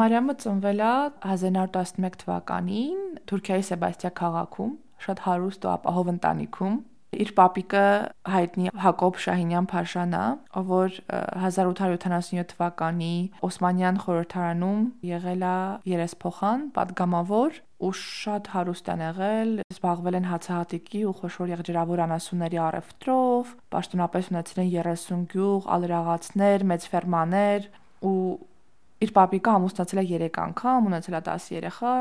Մարիամը 0.01 0.35
ծնվել 0.41 0.81
է 0.85 0.93
1911 1.35 2.19
թվականին 2.23 3.01
Թուրքիայի 3.31 3.67
Սեբաստիա 3.71 4.11
քաղաքում 4.21 4.73
շատ 5.05 5.25
հարուստ 5.27 5.67
ու 5.67 5.73
ապահով 5.77 6.15
ընտանիքում։ 6.15 6.79
Իր 7.11 7.31
պապիկը 7.35 7.87
հայտնի 8.31 8.71
Հակոբ 8.85 9.17
Շահինյան 9.25 9.67
Փաշան 9.71 10.13
է, 10.15 10.27
որ 10.69 10.99
1877 11.11 12.45
թվականի 12.53 13.15
Օսմանյան 13.49 13.99
խորհրդարանում 14.05 14.85
եղել 15.11 15.43
է 15.51 15.57
երեսփոխան, 15.91 16.63
падգամավոր 16.77 17.59
ու 17.81 17.91
շատ 17.99 18.53
հարուստ 18.55 18.93
են 18.95 19.03
եղել, 19.07 19.51
զբաղվել 19.75 20.19
են 20.21 20.29
հացահատիկի 20.31 21.03
ու 21.11 21.17
խոշոր 21.19 21.53
եղջերավոր 21.57 22.05
անասունների 22.07 22.61
առևտրով, 22.69 23.53
պաշտոնապես 23.75 24.31
ունեցել 24.31 24.63
են 24.63 24.71
30 24.77 25.27
գյուղ, 25.35 25.69
ալրաղացներ, 25.81 26.67
մեծ 26.71 26.89
ֆերմաներ 26.95 27.69
ու 28.07 28.17
իր 29.01 29.13
պապիկը 29.17 29.53
ամուսնացել 29.57 30.03
է 30.03 30.05
3 30.13 30.41
անգամ, 30.45 30.89
ունեցել 30.91 31.17
է 31.17 31.23
10 31.31 31.47
երեխա, 31.57 31.95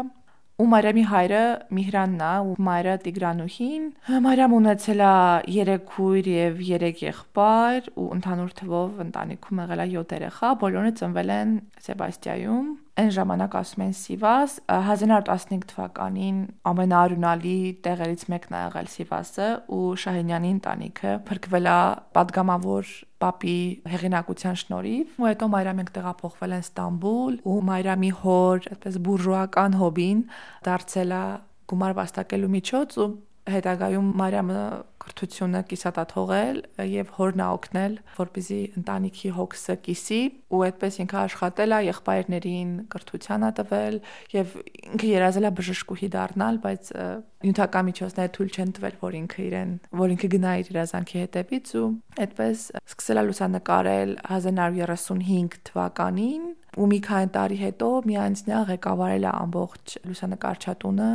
ու 0.59 0.65
Մարիամի 0.67 1.03
հայրը 1.07 1.41
Միհրանն 1.71 2.23
է 2.27 2.31
ու 2.49 2.55
մայրը 2.67 2.95
Տիգրանուհին։ 3.05 3.85
Մարիամ 4.25 4.55
ունեցել 4.57 5.03
է 5.07 5.13
3 5.55 5.77
քույր 5.93 6.27
եւ 6.33 6.59
3 6.67 7.03
եղբայր 7.05 7.87
ու 7.95 8.07
ընդհանուր 8.17 8.51
թվով 8.59 8.99
ընտանիքում 9.05 9.63
եղել 9.63 9.83
է 9.85 9.87
7 9.95 10.17
երեխա, 10.19 10.51
բոլորը 10.65 10.91
ծնվել 10.99 11.33
են 11.39 11.55
Սեբաստիայում 11.87 12.67
այն 12.99 13.11
ժամանակ 13.15 13.55
ասում 13.59 13.83
են 13.85 13.93
Սիվաս 13.95 14.53
1915 14.75 15.67
թվականին 15.69 16.39
ամենաարյունալի 16.71 17.59
տեղերից 17.85 18.25
մեկն 18.33 18.57
է 18.57 18.63
եղել 18.65 18.89
Սիվասը 18.93 19.47
ու 19.77 19.83
Շահինյանի 20.03 20.51
ընտանիքը 20.55 21.13
փրկվել 21.29 21.69
է 21.69 21.77
падգամավոր 22.17 22.91
Պապի 23.19 23.55
հեղինակության 23.93 24.59
շնորհիվ, 24.59 25.15
ու 25.19 25.29
հետո 25.29 25.47
Մայրամենք 25.53 25.89
տեղափոխվել 25.95 26.53
են 26.55 26.61
Ստամբուլ, 26.63 27.33
ու 27.51 27.57
Մայրամի 27.69 28.11
հոր, 28.19 28.69
այդպես 28.75 28.99
բուրժուական 29.07 29.75
հոբին 29.79 30.21
դարձել 30.67 31.15
է 31.19 31.23
գումար 31.69 31.97
վաստակելու 31.99 32.53
միջոց 32.55 32.95
ու 32.99 33.09
հետագայում 33.49 34.07
Մարիամը 34.19 34.61
կրթությունը 35.03 35.61
կիսատա 35.69 36.03
թողել 36.11 36.57
եւ 36.89 37.11
հորնա 37.15 37.47
օգնել, 37.55 37.95
որպեսզի 38.19 38.59
ընտանիքի 38.79 39.31
հոգսը 39.37 39.75
կիսի 39.85 40.19
ու 40.49 40.61
այդպես 40.67 40.99
ինքը 41.03 41.17
աշխատել 41.23 41.75
է 41.75 41.79
եղբայրներին 41.89 42.71
կրթությանը 42.93 43.51
տվել 43.59 43.99
եւ 44.35 44.55
ինքը 44.89 45.09
երազել 45.09 45.49
է 45.49 45.51
բժշկուհի 45.59 46.09
դառնալ, 46.15 46.61
բայց 46.65 46.91
նյութական 47.39 47.85
միջոցները 47.89 48.31
թույլ 48.35 48.49
չեն 48.59 48.71
տվել, 48.79 48.95
որ 48.99 49.17
ինքը 49.19 49.43
իրեն, 49.49 49.69
որ 49.99 50.13
ինքը 50.15 50.29
գնա 50.35 50.55
իր 50.59 50.71
երազանքի 50.73 51.21
հետևից 51.23 51.69
ու 51.79 51.85
այդպես 52.25 52.63
սկսել 52.83 53.21
է 53.21 53.23
լուսանկարել 53.29 54.11
1935 54.39 55.61
թվականին 55.69 56.49
ու 56.79 56.89
մի 56.89 56.99
քանի 57.05 57.31
տարի 57.35 57.57
հետո 57.63 57.87
միանձնյա 58.09 58.59
ղեկավարել 58.73 59.25
է 59.29 59.31
ամբողջ 59.39 59.95
լուսանկարչատունը 60.09 61.09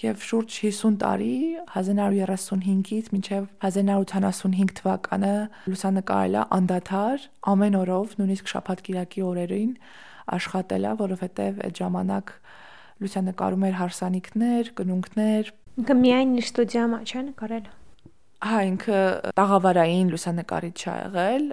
եւ 0.00 0.22
շուրջ 0.24 0.54
50 0.64 0.94
տարի 1.02 1.34
1935-ից 1.74 3.10
մինչեւ 3.12 3.48
1985 3.68 4.72
թվականը 4.78 5.32
լուսանկարել 5.68 6.38
է 6.40 6.44
անդադար 6.56 7.26
ամեն 7.52 7.76
օրով 7.82 8.14
նույնիսկ 8.22 8.50
շաբաթ-կիրակի 8.52 9.24
օրերին 9.28 9.74
աշխատել 10.32 10.88
է, 10.88 10.94
որովհետեւ 11.02 11.60
այդ 11.68 11.82
ժամանակ 11.82 12.34
լուսանկարում 13.02 13.66
էր 13.68 13.78
հարսանիքներ, 13.82 14.72
կնունքներ։ 14.80 15.52
Ինքը 15.82 15.96
միայն 16.02 16.34
իր 16.40 16.46
ստուդիայում 16.48 16.96
չէ 17.02 17.22
նկարել։ 17.28 17.70
Հա, 18.42 18.60
ինքը 18.72 19.00
տաղավարային 19.38 20.12
լուսանկարիչ 20.12 20.78
ա 20.82 20.94
եղել 21.02 21.44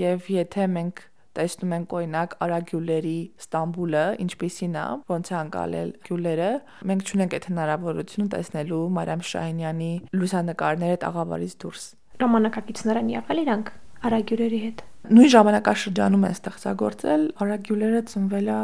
եւ 0.00 0.28
եթե 0.38 0.66
մենք 0.76 1.02
տեսնում 1.38 1.74
ենք 1.76 1.94
օրինակ 2.00 2.36
Արա 2.46 2.58
Գյուլերի 2.70 3.18
Ստամբուլը, 3.44 4.04
ինչպիսին 4.24 4.76
է, 4.80 4.84
ոնց 5.10 5.30
է 5.30 5.36
անցալել 5.40 5.90
Գյուլերը, 6.08 6.50
մենք 6.90 7.10
չունենք 7.10 7.36
այդ 7.38 7.48
հնարավորությունը 7.50 8.32
տեսնելու 8.34 8.82
Մարիամ 8.98 9.24
Շահինյանի 9.30 9.92
լուսանկարները 10.20 11.00
տաղավարից 11.06 11.56
դուրս։ 11.64 11.84
Ժամանակակիցներ 12.20 13.00
են 13.00 13.12
եղել 13.16 13.44
իրանք 13.46 13.74
Արա 14.00 14.18
Գյուլերի 14.30 14.58
հետ։ 14.64 14.86
Նույն 15.10 15.30
ժամանակաշրջանում 15.32 16.24
են 16.28 16.34
ստեղծագործել։ 16.36 17.22
Արա 17.40 17.56
Գյուլերը 17.66 18.00
ծնվել 18.10 18.48
է 18.52 18.58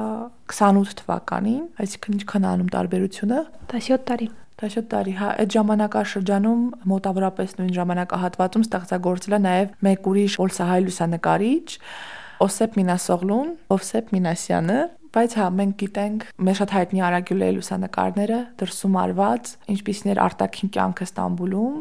28 0.52 0.98
թվականին, 1.00 1.62
այսինքն 1.84 2.16
ինչքան 2.16 2.46
անում 2.50 2.68
տարբերությունը։ 2.76 3.38
17 3.72 4.04
տարի։ 4.10 4.28
17 4.56 4.86
տարի, 4.92 5.12
հա, 5.20 5.30
այդ 5.42 5.54
ժամանակաշրջանում 5.56 6.60
մոտավորապես 6.92 7.50
նույն 7.56 7.72
ժամանակահատվածում 7.76 8.62
ստեղծագործել 8.66 9.36
է 9.36 9.40
նաև 9.46 9.74
մեկ 9.84 10.06
ուրիշ 10.12 10.36
Օլսահայ 10.46 10.78
լուսանկարիչ, 10.86 11.66
Օսեփ 12.44 12.74
Մինասօղլուն, 12.76 13.50
Օսեփ 13.72 14.10
Մինասյանը, 14.12 14.78
բայց 15.16 15.34
հա 15.40 15.44
մենք 15.56 15.76
գիտենք 15.80 16.24
մեր 16.46 16.56
շատ 16.58 16.72
հայտնի 16.76 17.02
Արագյուլեի 17.06 17.54
լուսանկարները 17.56 18.40
դրսում 18.60 18.96
արված, 19.02 19.52
ինչպիսին 19.72 20.12
էր 20.12 20.20
արտաքին 20.26 20.72
կյանքը 20.76 21.06
Ստամբուլում, 21.06 21.78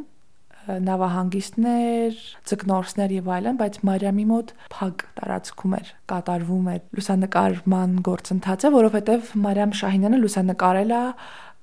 նավահանգիստներ, 0.66 2.22
ցկնորսներ 2.50 3.12
եւ 3.20 3.28
այլն, 3.36 3.58
բայց 3.60 3.76
Մարիամի 3.86 4.26
մոտ 4.32 4.54
փակ 4.74 5.04
տարածքում 5.20 5.76
էր 5.78 5.92
կատարվում 6.10 6.70
էր 6.74 6.80
լուսանկարման 7.00 7.98
գործընթացը, 8.08 8.72
որովհետեւ 8.76 9.36
Մարիամ 9.46 9.76
Շահինյանը 9.82 10.22
լուսանկարել 10.24 10.96
է 10.96 11.04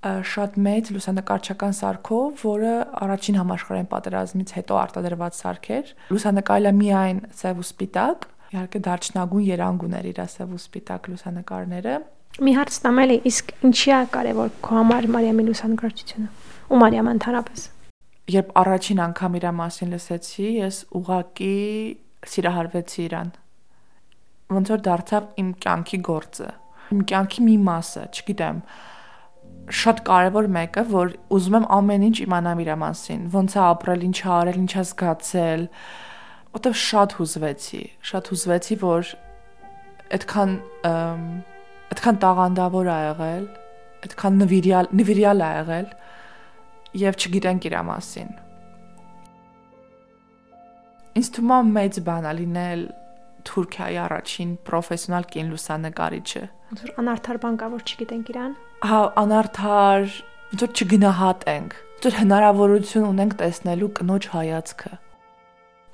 շատ 0.03 0.57
մեծ 0.59 0.89
լուսանկարչական 0.97 1.75
սարքով, 1.79 2.41
որը 2.43 2.71
առաջին 3.07 3.37
համաշխարհային 3.39 3.91
պատերազմից 3.93 4.55
հետո 4.57 4.79
արտադրված 4.83 5.37
սարք 5.39 5.69
էր։ 5.77 5.93
Լուսանկարել 6.11 6.67
է 6.67 6.73
միայն 6.79 7.21
սև 7.39 7.61
ու 7.63 7.67
սպիտակ, 7.69 8.27
իհարկե 8.53 8.81
դարչնագույն 8.85 9.47
երանգուն 9.49 9.95
էր 9.97 10.07
իր 10.13 10.19
ասև 10.23 10.51
ու 10.53 10.59
սպիտակ 10.61 11.07
լուսանկարները։ 11.13 11.95
Մի 12.45 12.53
հարց 12.57 12.77
տամելի, 12.85 13.17
իսկ 13.29 13.53
ինչի 13.69 13.93
է 13.93 14.01
կարևոր 14.13 14.51
քո 14.65 14.77
համար 14.77 15.09
Մարիամի 15.15 15.45
լուսանկարչությունը 15.49 16.29
ու 16.73 16.81
Մարիամը 16.83 17.15
ընդհանրապես։ 17.17 17.65
Երբ 18.33 18.53
առաջին 18.63 19.01
անգամ 19.09 19.39
իր 19.41 19.47
մասին 19.59 19.93
լսեցի, 19.93 20.47
ես 20.63 20.77
ուղակի 21.01 21.57
սիրահարվեցի 22.33 23.01
իրան։ 23.09 23.33
Ոնց 24.53 24.73
որ 24.73 24.83
դարձավ 24.87 25.27
իմ 25.43 25.51
կյանքի 25.65 25.99
գործը, 26.13 26.49
իմ 26.93 27.03
կյանքի 27.13 27.45
մի 27.49 27.57
մասը, 27.67 28.05
չգիտեմ, 28.13 28.63
շատ 29.83 30.01
կարևոր 30.07 30.49
մեկը, 30.57 30.85
որ 30.93 31.13
ուզում 31.33 31.57
եմ 31.59 31.67
ամեն 31.77 32.07
ինչ 32.09 32.17
իմանամ 32.27 32.63
իր 32.63 32.71
մասին, 32.83 33.27
ոնց 33.33 33.57
է 33.57 33.61
ապրել, 33.65 34.07
ինչ 34.09 34.19
է 34.23 34.31
արել, 34.37 34.59
ինչ 34.63 34.73
է 34.73 34.85
զգացել, 34.93 35.67
որտեվ 36.53 36.75
շատ 36.77 37.15
հուզվեցի, 37.17 37.83
շատ 38.13 38.31
հուզվեցի, 38.33 38.77
որ 38.83 39.11
այդքան 40.13 40.51
այդքան 41.93 42.19
տաղանդավոր 42.25 42.89
ա 42.93 42.97
եղել, 43.09 43.45
այդքան 44.07 44.41
նվիրյալ 44.43 44.91
նվիրյալ 45.01 45.45
ա 45.45 45.51
եղել 45.59 45.87
եւ 47.03 47.17
չգիտենք 47.23 47.69
իր 47.71 47.77
մասին։ 47.89 48.35
Ինձ 51.13 51.31
թվում 51.37 51.53
է 51.53 51.73
մեծ 51.77 52.01
բան 52.09 52.29
ա 52.29 52.35
լինել 52.41 52.83
Թուրքիայի 53.49 53.97
առաջին 54.07 54.51
պրոֆեսիոնալ 54.69 55.25
կին 55.33 55.49
լուսանկարիչը։ 55.53 56.43
Ոնց 56.73 56.83
որ 56.83 56.93
անարդար 57.03 57.41
բան 57.43 57.57
կա, 57.59 57.69
որ 57.73 57.83
չգիտենք 57.83 58.31
իրան։ 58.33 58.53
Հա, 58.87 59.01
անարդար, 59.23 60.05
ոնց 60.53 60.63
որ 60.63 60.75
չգնահատենք։ 60.79 61.79
Ոնց 61.93 62.07
որ 62.07 62.19
հնարավորություն 62.23 63.09
ունենք 63.09 63.35
տեսնելու 63.43 63.91
կնոջ 63.99 64.29
հայացքը 64.37 64.93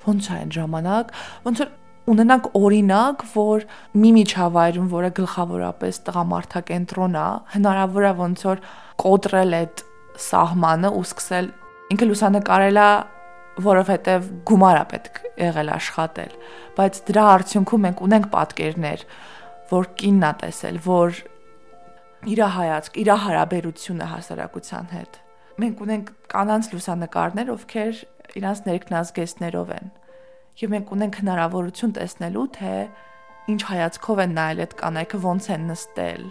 ոնց 0.05 0.29
է 0.29 0.33
այն 0.39 0.51
ժամանակ, 0.55 1.13
ոնց 1.45 1.61
որ 1.63 1.71
ունենանք 2.09 2.49
օրինակ, 2.57 3.23
որ 3.35 3.65
մի 4.01 4.11
միջավայրում, 4.17 4.87
որը 4.89 5.09
գլխավորապես 5.19 5.99
տղամարդակենտրոն 6.09 7.17
է, 7.19 7.27
հնարավոր 7.53 8.07
է 8.09 8.13
ոնց 8.19 8.45
որ 8.49 8.63
կոտրել 9.03 9.57
այդ 9.59 9.83
սահմանը 10.29 10.91
ու 10.99 11.05
սկսել 11.05 11.49
ինքը 11.93 12.07
լուսանկարել 12.09 12.79
է 12.79 12.89
որովհետև 13.59 14.27
գումար 14.47 14.77
է 14.79 14.83
պետք 14.93 15.19
եղել 15.39 15.71
աշխատել, 15.75 16.35
բայց 16.77 16.99
դրա 17.09 17.23
արդյունքում 17.33 17.83
մենք 17.85 18.03
ունենք 18.07 18.27
պատկերներ, 18.35 19.03
որ 19.69 19.89
կինն 19.99 20.25
է 20.29 20.31
տեսել, 20.43 20.79
որ 20.85 21.19
իր 22.29 22.41
հայացք, 22.55 22.99
իր 22.99 23.11
հարաբերությունը 23.25 24.07
հասարակության 24.13 24.87
հետ։ 24.95 25.19
Մենք 25.59 25.83
ունենք 25.85 26.09
կանանց 26.31 26.71
լուսանկարներ, 26.73 27.51
ովքեր 27.55 28.01
իրանց 28.39 28.59
ներքնազգեստներով 28.69 29.71
են 29.79 29.91
եւ 30.59 30.73
մենք 30.73 30.91
ունենք 30.95 31.19
հնարավորություն 31.21 31.93
տեսնելու 31.97 32.45
թե 32.59 32.73
ինչ 33.49 33.61
հայացքով 33.69 34.21
են 34.25 34.35
նայել 34.37 34.61
այդ 34.65 34.73
կանայքը 34.81 35.19
ոնց 35.25 35.49
են 35.55 35.63
նստել 35.69 36.23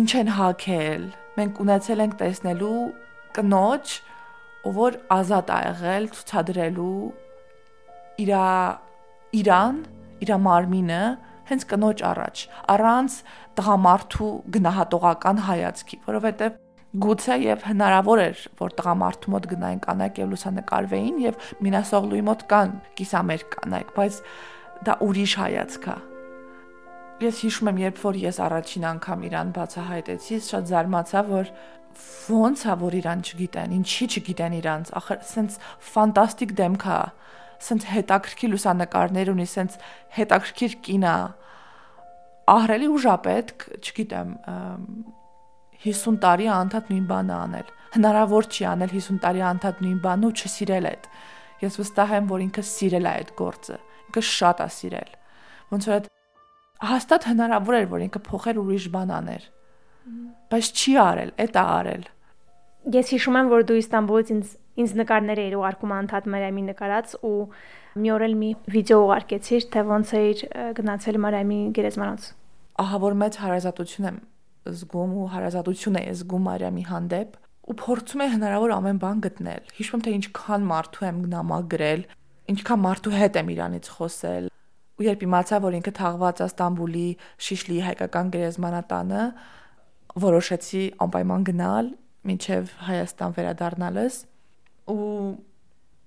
ինչ 0.00 0.10
են 0.20 0.30
հագել 0.36 1.04
մենք 1.36 1.60
ունեցել 1.66 2.02
ենք 2.06 2.16
տեսնելու 2.22 2.80
կնոջ 3.36 3.94
ով 4.66 4.80
որ 4.80 4.98
ազատ 5.16 5.52
ա 5.56 5.58
եղել 5.66 6.10
ցուցադրելու 6.16 6.98
իր 8.26 8.32
իրան 9.40 9.80
իր 10.26 10.32
մարմինը 10.46 11.02
հենց 11.46 11.66
կնոջ 11.70 12.04
առաջ 12.10 12.44
առանց 12.74 13.18
տղամարդու 13.58 14.30
գնահատողական 14.56 15.42
հայացքի 15.46 15.98
որովհետեւ 16.06 16.62
Գուցե 17.02 17.36
եւ 17.42 17.64
հնարավոր 17.66 18.20
էր, 18.22 18.42
որ 18.60 18.74
տղամարդու 18.78 19.32
մոտ 19.34 19.46
գնային 19.52 19.80
կանայք 19.84 20.20
եւ 20.22 20.28
լուսանկարվեին 20.32 21.16
եւ 21.26 21.40
Մինասօղլուի 21.66 22.22
մոտ 22.28 22.44
կան 22.52 22.74
կիսամեր 23.00 23.42
կանայք, 23.56 23.90
բայց 23.96 24.20
դա 24.86 24.94
ուրիշ 25.06 25.34
հայացք 25.40 25.88
է։ 25.92 25.96
Ես 27.26 27.38
հիշում 27.46 27.70
եմ, 27.72 27.78
երբ 27.80 28.00
որ 28.04 28.18
ես 28.20 28.38
առաջին 28.46 28.86
անգամ 28.92 29.22
իրան 29.26 29.52
բացահայտեցի, 29.56 30.38
շատ 30.46 30.66
զարմացա, 30.70 31.22
որ 31.32 31.52
ոնց 32.36 32.64
է 32.66 32.74
որ 32.82 32.96
իրան 33.00 33.22
չգիտեն, 33.24 33.74
ինչի 33.76 34.08
չգիտեն 34.16 34.56
իրանց, 34.60 34.90
ախր 35.00 35.22
սենց 35.30 35.56
ֆանտաստիկ 35.90 36.52
դեմք 36.60 36.86
է, 36.92 36.98
սենց 37.66 37.86
հետաքրքիր 37.92 38.52
լուսանկարներ 38.52 39.30
ունի, 39.32 39.46
սենց 39.52 39.78
հետաքրքիր 40.16 40.76
կինա։ 40.86 41.16
Ահրելի 42.56 42.90
ուժապետք, 42.96 43.64
չգիտեմ, 43.80 44.34
50 45.86 46.18
տարի 46.22 46.46
անդադ 46.56 46.90
նույն 46.92 47.06
բանը 47.10 47.34
անել։ 47.36 47.68
Հնարավոր 47.96 48.48
չի 48.50 48.66
անել 48.72 48.92
50 48.96 49.20
տարի 49.22 49.42
անդադ 49.50 49.82
նույն 49.84 50.00
բանը 50.06 50.26
ու 50.26 50.34
չսիրել 50.36 50.88
այդ։ 50.90 51.08
Ես 51.62 51.78
վստահ 51.80 52.14
եմ, 52.16 52.26
որ 52.32 52.44
ինքը 52.46 52.64
սիրել 52.70 53.06
է 53.06 53.12
այդ 53.16 53.30
գործը։ 53.40 53.78
Ինքը 54.06 54.22
շատ 54.30 54.60
է 54.66 54.68
սիրել։ 54.76 55.10
Ոնց 55.72 55.86
որ 55.86 55.96
այդ 55.96 56.10
հաստատ 56.90 57.28
հնարավոր 57.30 57.76
էր, 57.76 57.86
որ 57.94 58.04
ինքը 58.06 58.20
փոխեր 58.26 58.60
ուրիշ 58.66 58.86
բան 58.96 59.12
աներ։ 59.16 59.48
Բայց 60.52 60.70
չի 60.76 60.92
արել, 61.06 61.32
այդ 61.46 61.56
է 61.56 61.64
արել։ 61.76 62.04
Ես 62.96 63.08
հիշում 63.16 63.36
եմ, 63.40 63.48
որ 63.50 63.64
դու 63.66 63.78
Իստանբուլից 63.80 64.28
ինձ 64.36 64.50
ինձ 64.76 64.92
նկարներ 65.00 65.40
էիր 65.40 65.54
ուղարկում 65.56 65.92
անդադ 65.96 66.26
Մարիամի 66.34 66.64
նկարած 66.66 67.14
ու 67.24 67.32
մի 67.96 68.12
օր 68.12 68.24
էլ 68.26 68.34
մի 68.42 68.50
վիդեո 68.76 68.98
ուղարկեցիր, 69.06 69.66
թե 69.72 69.84
ոնց 69.88 70.12
էիր 70.20 70.42
գնացել 70.76 71.20
Մարիամի 71.24 71.60
գերեզմանոց։ 71.80 72.30
Ահա 72.84 73.00
որ 73.06 73.16
մեծ 73.24 73.38
հարազատություն 73.40 74.08
եմ 74.12 74.18
զգում 74.66 75.12
ու 75.16 75.26
հարազատություն 75.32 75.98
է 76.00 76.02
զգում 76.16 76.46
Մարիամի 76.46 76.84
հանդեպ 76.90 77.36
ու 77.66 77.76
փորձում 77.82 78.22
է 78.22 78.26
հնարավոր 78.36 78.72
ամեն 78.76 78.98
բան 79.02 79.22
գտնել։ 79.26 79.70
Հիշում 79.76 80.02
թե 80.06 80.12
ինչքան 80.16 80.66
մարդու 80.70 81.06
եմ 81.06 81.18
նամակ 81.32 81.68
գրել, 81.72 82.02
ինչքան 82.52 82.82
մարդու 82.86 83.14
հետ 83.16 83.38
եմ 83.40 83.48
Իրանից 83.56 83.88
խոսել։ 83.96 84.44
Ու 84.96 85.06
երբ 85.06 85.24
իմացա, 85.26 85.56
որ 85.66 85.76
ինքը 85.76 85.92
թաղված 85.96 86.40
է 86.40 86.46
Ստամբուլի 86.46 87.08
Շիշլի 87.46 87.78
հայկական 87.86 88.30
գերեզմանատանը, 88.36 89.24
որոշեցի 90.26 90.84
անպայման 91.06 91.42
գնալ 91.50 91.90
մինչև 92.26 92.70
Հայաստան 92.86 93.34
վերադառնալս 93.36 94.14
ու 94.94 95.10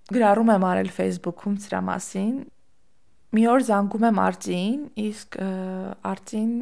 գրառում 0.09 0.51
եմ 0.55 0.65
արել 0.69 0.89
Facebook-ում 0.95 1.59
սրա 1.65 1.81
մասին 1.89 2.33
Մի 3.29 3.43
օր 3.45 3.63
զանգում 3.67 4.05
եմ 4.07 4.19
Արտին, 4.23 4.77
իսկ 5.03 5.35
Արտին 6.09 6.53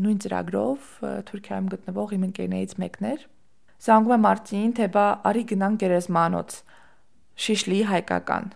նույն 0.00 0.16
ծրագրով 0.20 0.88
Թուրքիայում 1.28 1.68
գտնվող 1.72 2.10
իմ 2.16 2.24
ընկերներից 2.26 2.74
մեկն 2.82 3.06
էր։ 3.08 3.22
Զանգում 3.86 4.14
եմ 4.18 4.26
Արտին, 4.28 4.74
թե 4.76 4.88
բա 4.92 5.04
արի 5.30 5.44
գնանք 5.52 5.78
գերեզմանոց։ 5.80 6.56
Շիշլի 7.44 7.78
հայկական։ 7.88 8.50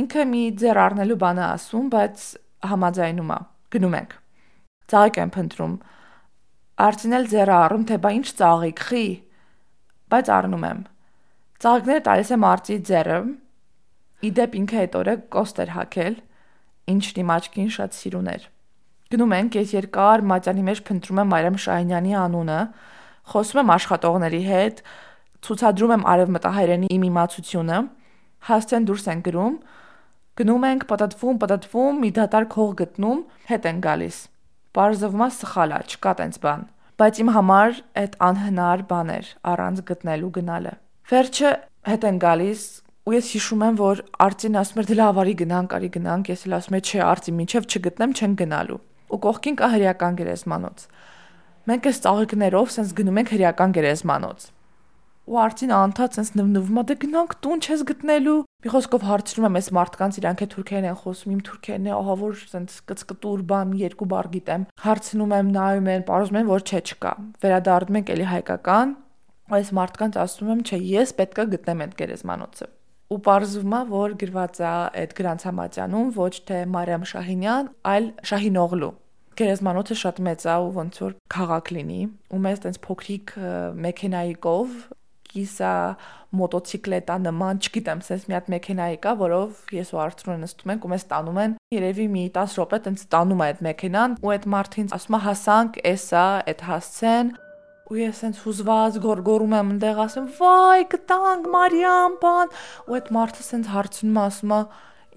Ինքը 0.00 0.24
մի 0.32 0.40
ձեռ 0.62 0.80
առնելու 0.80 1.18
բան 1.20 1.40
է 1.42 1.44
ասում, 1.44 1.90
բայց 1.92 2.24
համաձայնում 2.72 3.34
է։ 3.36 3.38
Գնում 3.76 3.96
ենք։ 4.00 4.16
Ծաղիկ 4.96 5.20
եմ 5.20 5.32
փնտրում։ 5.36 5.74
Արտին 6.86 7.16
էլ 7.20 7.28
ձեռը 7.36 7.56
առում, 7.66 7.84
թե 7.90 7.98
բա 8.00 8.12
ինչ 8.16 8.26
ծաղիկ, 8.40 8.80
խի։ 8.86 9.06
Բայց 10.16 10.32
առնում 10.40 10.64
եմ։ 10.72 10.80
Ծաղիկները 11.66 12.04
տալիս 12.08 12.32
եմ 12.36 12.48
Արտի 12.48 12.78
ձեռը։ 12.88 13.20
Իդեպ 14.30 14.56
ինքը 14.56 14.80
այդ 14.86 14.98
օրը 15.00 15.14
կոստ 15.36 15.62
էր 15.66 15.72
հակել 15.76 16.16
ինչն 16.92 17.20
իմ 17.22 17.32
աչքին 17.36 17.72
շատ 17.76 17.96
սիրուն 17.96 18.30
էր։ 18.32 18.46
Գնում 19.06 19.34
ենք, 19.36 19.56
ես 19.60 19.72
երկար 19.76 20.22
մատյանի 20.26 20.62
մեջ 20.66 20.80
փնտրում 20.86 21.20
եմ 21.22 21.28
Մարիամ 21.32 21.58
Շահինյանի 21.62 22.14
անունը, 22.20 22.60
խոսում 23.32 23.60
եմ 23.62 23.72
աշխատողների 23.76 24.40
հետ, 24.46 24.80
ցուցադրում 25.46 25.92
եմ 25.96 26.06
արևմտահայերենի 26.12 26.90
իմ 26.96 27.04
իմացությունը, 27.06 27.78
հասցեն 28.46 28.88
դուրս 28.90 29.06
են 29.12 29.20
գրում, 29.26 29.54
գնում 30.40 30.66
ենք, 30.70 30.86
պատտվում, 30.90 31.36
պատտվում, 31.42 32.00
մի 32.02 32.10
դատարկ 32.16 32.56
հող 32.60 32.72
գտնում, 32.80 33.20
հետ 33.50 33.68
են 33.70 33.78
գալիս։ 33.86 34.18
Պարզվում 34.76 35.22
է 35.26 35.28
սխալ 35.36 35.76
է, 35.76 35.78
չկա 35.86 36.12
տենց 36.20 36.40
բան։ 36.42 36.66
Բայց 36.96 37.20
իմ 37.22 37.30
համար 37.36 37.78
այդ 38.02 38.18
անհնար 38.26 38.82
բան 38.90 39.12
էր 39.16 39.30
առանց 39.52 39.80
գտնելու 39.90 40.32
գնալը։ 40.36 40.74
Վերջը 41.06 41.50
հետ 41.86 42.06
են 42.10 42.20
գալիս, 42.26 42.62
ու 43.06 43.14
ես 43.14 43.26
հիշում 43.36 43.60
եմ, 43.62 43.76
որ 43.78 44.00
Արտին 44.24 44.56
ասում 44.58 44.80
էր 44.82 44.86
դե 44.88 44.94
լավ 44.98 45.18
արի 45.22 45.34
գնանք, 45.38 45.74
արի 45.76 45.88
գնանք, 45.94 46.30
ես 46.32 46.40
էլ 46.46 46.54
ասում 46.56 46.76
եմ 46.76 46.86
չէ, 46.86 46.98
Արտի 47.06 47.34
միջև 47.38 47.68
չգտնեմ, 47.70 48.14
չեն 48.18 48.32
գնալու։ 48.40 48.78
Ու 49.06 49.18
կողքին 49.22 49.58
կա 49.60 49.68
հրեական 49.76 50.16
գերեզմանոց։ 50.18 50.82
Մենք 51.70 51.86
այս 51.86 52.00
ծաղիկներով 52.02 52.72
սենց 52.74 52.94
գնում 52.98 53.20
ենք 53.22 53.30
հրեական 53.36 53.76
գերեզմանոց։ 53.76 54.48
Ու 55.26 55.38
Արտին 55.42 55.72
անդադ 55.76 56.18
սենց 56.18 56.28
նվնվում, 56.34 56.82
դե 56.86 56.96
գնանք 57.06 57.32
տուն 57.46 57.62
չես 57.66 57.80
գտնելու։ 57.86 58.36
Մի 58.66 58.72
խոսքով 58.74 59.06
հարցնում 59.06 59.46
եմ 59.46 59.58
այս 59.58 59.70
մարդկանց 59.78 60.18
իրանք 60.22 60.42
է 60.42 60.48
թուրքերեն 60.54 60.86
են 60.90 60.98
խոսում, 61.02 61.34
իմ 61.36 61.40
թուրքերն 61.46 61.86
է, 61.86 61.92
ահա 61.96 62.14
որ 62.22 62.38
սենց 62.50 62.76
կծկտուր 62.90 63.42
բան, 63.50 63.74
երկու 63.82 64.08
բառ 64.14 64.30
գիտեմ։ 64.34 64.66
Հարցնում 64.86 65.34
եմ, 65.36 65.52
նայում 65.58 65.90
են, 65.94 66.06
պարզում 66.06 66.40
են, 66.42 66.48
որ 66.50 66.66
չէ, 66.66 66.82
չկա։ 66.94 67.12
Վերադառնում 67.42 68.00
ենք 68.02 68.14
էլի 68.16 68.30
հայկական, 68.32 68.96
այս 69.58 69.76
մարդկանց 69.82 70.18
ասում 70.26 70.56
եմ, 70.56 70.66
չէ, 70.66 70.82
ես 70.94 71.14
պետքա 71.20 71.50
գտնեմ 71.56 71.86
այդ 71.86 72.00
գերեզմանոցը 72.02 72.75
ու 73.12 73.18
parzվում 73.26 73.74
է 73.78 73.80
որ 73.92 74.14
գրված 74.20 74.60
է 74.60 74.70
այդ 75.02 75.16
գրանցամատյանում 75.20 76.12
ոչ 76.16 76.32
թե 76.50 76.60
Մարիամ 76.74 77.04
Շահինյան, 77.12 77.72
այլ 77.92 78.08
Շահինօղլու 78.30 78.92
գերեզմանոցը 79.36 79.96
շատ 80.00 80.20
մեծ 80.26 80.46
է 80.48 80.54
ու 80.64 80.70
ոնց 80.76 81.00
որ 81.04 81.16
քաղաք 81.32 81.72
լինի 81.76 82.02
ու 82.32 82.40
մեզ 82.46 82.62
տենց 82.64 82.78
փոքրիկ 82.86 83.34
մեքենայի 83.84 84.36
կով 84.46 84.78
կիսա 85.36 85.72
մոտոցիկլետա 86.36 87.16
նման, 87.26 87.60
չգիտեմ, 87.60 88.02
sense 88.06 88.28
մի 88.28 88.36
հատ 88.36 88.48
մեքենայի 88.54 88.98
կա, 89.04 89.12
որով 89.20 89.72
ես 89.76 89.92
ու 89.94 90.00
Արթուրը 90.04 90.36
նստում 90.42 90.72
ենք 90.74 90.86
ու 90.86 90.92
մեզ 90.92 91.04
տանում 91.12 91.40
են։ 91.42 91.56
Երևի 91.76 92.06
մի 92.16 92.24
10 92.36 92.56
րոպե 92.56 92.80
տենց 92.86 93.04
տանում 93.14 93.42
է 93.42 93.46
այդ 93.46 93.62
մեքենան 93.66 94.16
ու 94.24 94.32
այդ 94.36 94.46
մարդին 94.56 94.92
ասում 94.96 95.16
է 95.16 95.20
հասանք, 95.26 95.80
էսա, 95.92 96.26
այդ 96.52 96.64
հասցեն 96.70 97.32
ու 97.86 97.98
ես 98.00 98.20
այնց 98.26 98.38
հուզված 98.42 98.96
գորգորում 99.04 99.52
եմ 99.56 99.68
այնտեղ 99.76 99.98
ասում 100.04 100.24
վայ 100.40 100.86
գտանք 100.92 101.44
Մարիամ 101.52 102.16
բան 102.22 102.54
ու 102.86 102.96
այդ 102.98 103.10
մարդը 103.16 103.44
այնց 103.56 103.68
հարցնում 103.74 104.18
ասում 104.22 104.54
է 104.56 104.60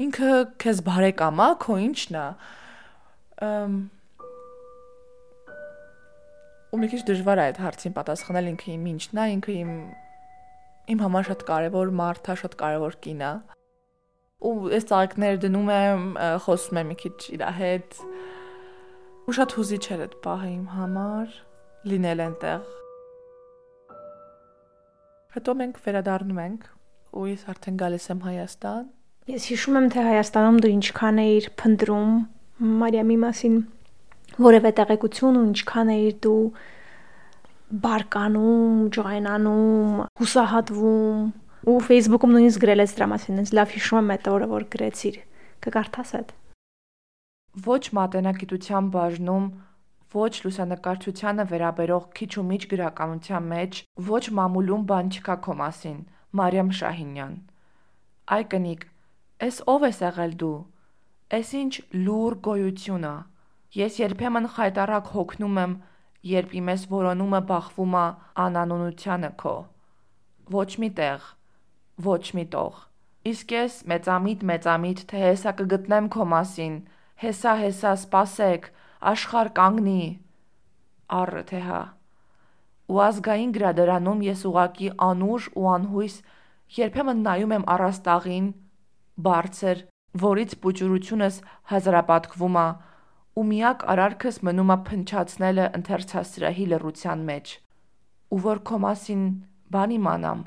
ինքը 0.06 0.34
քեզ 0.64 0.84
բարեկամ 0.90 1.42
է 1.46 1.48
քո 1.66 1.78
ինչն 1.86 2.20
է 2.20 2.28
ըմ 3.50 3.80
ու 6.70 6.78
մի 6.78 6.92
քիչ 6.94 7.02
դժվար 7.10 7.42
է 7.42 7.46
այդ 7.50 7.60
հարցին 7.66 7.96
պատասխանել 7.98 8.52
ինքը 8.54 8.70
իմ 8.76 8.86
ինչն 8.94 9.20
է 9.24 9.28
ինքը 9.34 9.54
իմ 9.64 9.74
իմ 10.94 11.04
համար 11.06 11.30
շատ 11.30 11.46
կարևոր 11.50 11.94
մարդ 12.00 12.30
է 12.30 12.36
շատ 12.44 12.58
կարևոր 12.62 12.98
կին 13.06 13.24
է 13.26 13.34
ու 14.46 14.54
այս 14.78 14.86
ծաղիկները 14.94 15.42
դնում 15.46 15.72
եմ 15.76 16.06
խոսում 16.46 16.80
եմ 16.84 16.92
մի 16.94 16.98
քիչ 17.02 17.18
իր 17.34 17.46
հետ 17.60 18.00
ու 19.26 19.38
շատ 19.40 19.56
հուզիչ 19.58 19.86
էր 19.98 20.04
այդ 20.06 20.18
պահը 20.26 20.52
իմ 20.54 20.68
համար 20.78 21.34
լինել 21.88 22.22
այնտեղ։ 22.26 22.64
Հետո 25.36 25.54
մենք 25.60 25.78
վերադառնում 25.86 26.40
ենք 26.44 26.66
ու 27.16 27.28
ես 27.30 27.46
արդեն 27.54 27.78
գալիս 27.80 28.08
եմ 28.12 28.24
Հայաստան։ 28.26 28.88
Ես 29.30 29.46
հիշում 29.52 29.78
եմ, 29.80 29.88
թե 29.94 30.04
Հայաստանում 30.10 30.58
դու 30.66 30.72
ինչքան 30.74 31.22
էիր 31.24 31.48
փնտրում 31.62 32.12
Մարիամի 32.82 33.18
մասին 33.24 33.56
որևէ 34.50 34.72
տեղեկություն 34.80 35.40
ու 35.40 35.46
ինչքան 35.50 35.94
էիր 35.96 36.18
դու 36.26 36.44
բարկանում, 37.86 38.84
ջոյնանում, 39.00 39.96
հուսահատվում 40.20 41.24
ու 41.70 41.80
Facebook-ում 41.88 42.36
նույնիսկ 42.36 42.64
գրել 42.66 42.84
ես 42.84 42.94
դրա 43.00 43.08
մասին, 43.14 43.40
ինձ 43.40 43.56
լավ 43.56 43.74
հիշում 43.78 44.00
եմ 44.00 44.14
այդ 44.16 44.30
օրը, 44.34 44.48
որ 44.50 44.68
գրեցիր։ 44.76 45.18
Կկարդաս 45.64 46.14
այդ։ 46.20 46.36
Ոչ 47.70 47.84
մատենագիտության 48.00 48.94
բաժնում 48.96 49.50
ոչ 50.14 50.32
լուսանկարչությանը 50.44 51.44
վերաբերող 51.50 52.06
քիչ 52.18 52.32
ու 52.42 52.46
միջ 52.50 52.64
գրականության 52.72 53.50
մեջ 53.50 53.82
ոչ 54.10 54.24
մամուլում 54.40 54.86
բան 54.90 55.12
չկա 55.14 55.36
քո 55.46 55.56
մասին։ 55.60 56.00
Մարիամ 56.40 56.72
Շահինյան։ 56.80 57.36
Այ 58.36 58.44
կնիկ, 58.54 58.82
ես 59.46 59.60
ով 59.74 59.86
ես 59.86 60.02
եղել 60.06 60.34
դու։ 60.42 60.58
Ես 61.34 61.54
ինչ 61.60 61.74
լուր 62.06 62.36
գոյություն 62.48 63.06
ա։ 63.10 63.16
Ես 63.78 64.00
երբեմն 64.02 64.50
խայտարակ 64.56 65.10
հոգնում 65.14 65.60
եմ, 65.64 65.74
երբ 66.34 66.54
իմես 66.60 66.86
որոնումը 66.90 67.42
բախվում 67.54 67.96
ա 68.00 68.06
անանունությանը 68.46 69.32
քո։ 69.44 69.56
Ոչ 70.58 70.70
մի 70.82 70.90
տեղ, 71.00 71.28
ոչ 72.10 72.24
մի 72.38 72.46
տող։ 72.58 72.82
Իսկ 73.30 73.54
ես 73.54 73.74
մեծամիտ 73.92 74.44
մեծամիտ 74.50 75.06
թե 75.12 75.24
հեսա 75.26 75.54
կգտնեմ 75.60 76.10
քո 76.18 76.26
մասին։ 76.34 76.76
Հեսա, 77.20 77.54
հեսա, 77.62 77.92
սпасեք, 78.00 78.70
աշխար 79.00 79.50
կանգնի 79.58 80.02
առը 81.20 81.44
թե 81.50 81.60
հա 81.68 81.80
ու 82.90 83.00
ազգային 83.06 83.54
գրադարանում 83.56 84.26
ես 84.26 84.42
ուղակի 84.50 84.90
անուշ 85.06 85.48
ու 85.62 85.70
անհույս 85.74 86.16
երբեմն 86.80 87.24
նայում 87.28 87.56
եմ 87.58 87.66
առաստաղին 87.76 88.50
բարձր 89.30 89.84
որից 90.26 90.56
փոճուրությունս 90.66 91.40
հազարապատկվում 91.72 92.60
է 92.60 92.68
ու 93.40 93.48
միակ 93.54 93.88
արարքս 93.94 94.40
մնում 94.50 94.74
է 94.76 94.78
փնչացնելը 94.90 95.66
ընթերցասրահի 95.80 96.70
լռության 96.74 97.26
մեջ 97.32 97.56
ու 98.36 98.44
որ 98.50 98.64
քո 98.70 98.84
մասին 98.86 99.26
բան 99.76 99.98
իմանամ 100.00 100.46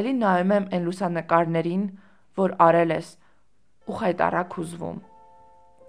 էլի 0.00 0.14
նայում 0.24 0.54
եմ 0.58 0.70
այն 0.74 0.86
լուսանկարներին 0.88 1.84
որ 2.42 2.56
արել 2.68 2.94
ես 2.98 3.10
ու 3.86 3.98
խայտարակ 4.00 4.56
հուզվում 4.58 5.02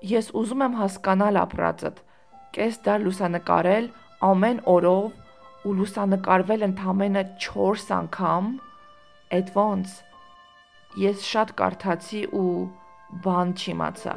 Ես 0.04 0.32
ուզում 0.36 0.64
եմ 0.66 0.74
հասկանալ 0.80 1.40
ապրածդ, 1.40 2.00
կես 2.56 2.80
դար 2.86 3.04
լուսանկարել 3.06 3.86
ամեն 4.30 4.60
օրով 4.76 5.06
ու 5.66 5.76
լուսանկարվել 5.80 6.66
ընդամենը 6.68 7.24
4 7.46 7.86
անգամ, 7.96 8.50
այդ 9.38 9.54
ոնց։ 9.56 9.94
Ես 11.06 11.24
շատ 11.32 11.54
կարդացի 11.62 12.22
ու 12.42 12.50
բան 13.24 13.54
չիմացա։ 13.56 14.16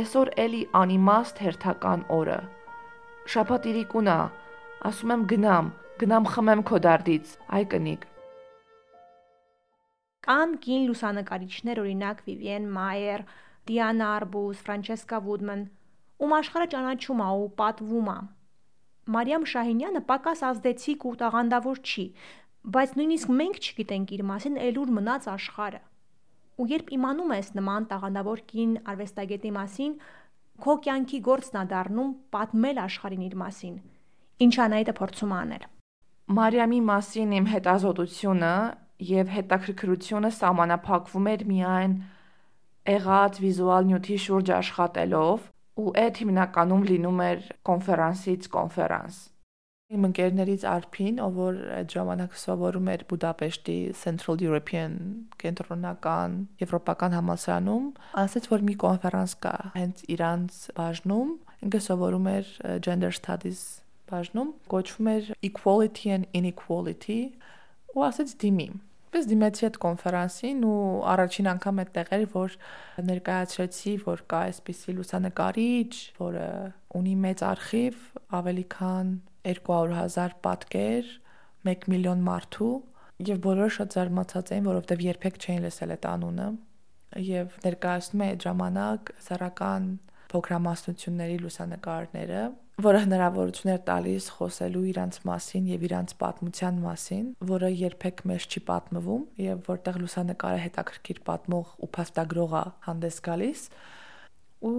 Այսօր 0.00 0.30
էլի 0.44 0.62
անիմաստ 0.82 1.40
հերթական 1.44 2.04
օրը։ 2.18 2.40
Շաբաթ 3.34 3.68
իրիկունա, 3.70 4.18
ասում 4.90 5.14
եմ 5.14 5.24
գնամ, 5.32 5.70
գնամ 6.02 6.28
խմեմ 6.34 6.62
քո 6.68 6.80
դարդից, 6.86 7.32
այ 7.56 7.64
կնիկ։ 7.74 8.06
Կան 10.24 10.52
կին 10.64 10.84
լուսանկարիչներ, 10.88 11.80
օրինակ 11.84 12.22
Վիվիեն 12.26 12.68
Մայեր, 12.74 13.24
Դիանա 13.68 14.08
Արբուս, 14.14 14.62
Ֆրանչեսկա 14.64 15.18
Վուդման, 15.24 15.60
ում 16.24 16.32
աշխարհը 16.38 16.66
ճանաչում 16.74 17.22
է 17.24 17.28
ու 17.40 17.46
պատվում 17.60 18.08
է։ 18.14 18.16
Մարիամ 19.14 19.46
Շահինյանը 19.52 20.02
պակաս 20.10 20.42
ազդեցիկ 20.48 21.06
ու 21.08 21.14
տաղանդավոր 21.22 21.80
չի, 21.84 22.04
բայց 22.76 22.92
նույնիսկ 22.98 23.32
մենք 23.40 23.58
չգիտենք 23.64 24.12
իր 24.16 24.22
մասին 24.30 24.60
ելուր 24.64 24.92
մնաց 24.98 25.28
աշխարհը։ 25.34 25.80
Ու 26.54 26.68
երբ 26.70 26.92
իմանում 26.96 27.34
ես 27.34 27.48
նման 27.58 27.88
տաղանդավոր 27.90 28.40
կին 28.52 28.72
արվեստագետի 28.94 29.52
մասին, 29.58 29.92
քո 30.64 30.74
կյանքի 30.86 31.20
գործն 31.28 31.60
է 31.60 31.64
դառնում 31.74 32.10
պատմել 32.36 32.80
աշխարհին 32.84 33.24
իր 33.28 33.36
մասին։ 33.44 33.76
Ինչ 34.44 34.54
անայդը 34.64 34.94
փորձում 35.00 35.34
անել։ 35.40 35.64
Մարիամի 36.36 36.80
մասին 36.88 37.32
իմ 37.38 37.46
հետազոտությունը 37.52 38.54
եւ 39.04 39.32
հետաքրքրությունը 39.34 40.30
սահմանափակվում 40.38 41.26
էր 41.34 41.44
միայն 41.50 41.96
եղած 42.84 43.38
վիզուալ 43.40 43.86
նյութի 43.88 44.16
շուրջ 44.24 44.50
աշխատելով 44.58 45.44
ու 45.80 45.92
այդ 46.00 46.18
հիմնականում 46.22 46.82
լինում 46.90 47.22
էր 47.26 47.46
կոնֆերանսից 47.68 48.48
կոնֆերանս։ 48.54 49.16
Իմ 49.94 50.04
ընկերներից 50.08 50.62
Արփին, 50.68 51.18
ով 51.24 51.34
որ 51.38 51.58
այդ 51.78 51.94
ժամանակ 51.94 52.36
սովորում 52.40 52.86
էր 52.94 53.02
Բուդապեշտի 53.10 53.76
Central 54.00 54.44
European 54.44 54.94
կենտրոնական 55.40 56.36
եվրոպական 56.62 57.16
համալսարանում, 57.18 57.90
ասաց, 58.24 58.48
որ 58.54 58.64
մի 58.68 58.76
կոնֆերանս 58.84 59.34
կա 59.44 59.54
հենց 59.76 60.04
Իրանց 60.16 60.62
բաժնում, 60.78 61.34
ինքը 61.68 61.82
սովորում 61.88 62.30
էր 62.32 62.54
Gender 62.86 63.12
Studies 63.18 63.60
բաժնում, 64.10 64.50
կոչվում 64.72 65.12
էր 65.14 65.30
Equality 65.50 66.16
and 66.16 66.40
Inequality, 66.40 67.20
ու 67.94 68.08
ասաց 68.08 68.36
դիմի 68.40 68.68
Պես 69.14 69.28
դիմեցի 69.30 69.66
այդ 69.68 69.76
կոնֆերանսին 69.84 70.64
ու 70.66 70.78
առաջին 71.14 71.48
անգամ 71.54 71.76
այդտեղ 71.84 72.08
էր, 72.16 72.24
որ 72.32 72.56
ներկայացրեցի, 73.10 73.92
որ 74.04 74.22
կա 74.32 74.40
այսպիսի 74.48 74.94
լուսանկարիչ, 74.96 75.92
որը 76.18 76.48
ունի 76.98 77.14
մեծ 77.24 77.44
արխիվ, 77.50 78.00
ավելի 78.40 78.64
քան 78.74 79.12
200.000 79.54 80.34
պատկեր, 80.48 81.12
1 81.74 81.86
միլիոն 81.94 82.26
մարդու, 82.26 82.74
եւ 83.30 83.40
բոլորը 83.44 83.72
շատ 83.78 83.94
զարմացած 83.94 84.52
էին, 84.54 84.68
որովհետեւ 84.72 85.04
երբեք 85.04 85.38
չէին 85.44 85.64
լսել 85.68 85.94
այդ 85.94 86.06
անունը 86.10 86.48
եւ 87.22 87.54
ներկայացնում 87.62 88.22
է 88.24 88.28
այդ 88.34 88.44
ժամանակ 88.44 89.12
սարական 89.28 89.84
փոքրամասնությունների 90.34 91.36
լուսանկարները 91.44 92.42
որը 92.82 93.00
հնարավորություն 93.04 93.70
էր 93.74 93.82
տալիս 93.86 94.24
խոսելու 94.34 94.84
իրանց 94.90 95.18
մասին 95.28 95.66
եւ 95.70 95.84
իրանց 95.88 96.14
պատմության 96.18 96.80
մասին, 96.82 97.26
որը 97.54 97.70
երբեք 97.70 98.22
մեզ 98.30 98.46
չի 98.50 98.62
պատմվում 98.70 99.22
եւ 99.44 99.60
որտեղ 99.70 99.98
լուսանկարը 100.02 100.60
հետաքրքիր 100.64 101.20
պատմող 101.30 101.74
ու 101.86 101.90
փաստագրող 101.94 102.56
է 102.60 102.64
հանդես 102.88 103.20
գալիս 103.30 103.66
ու 104.64 104.78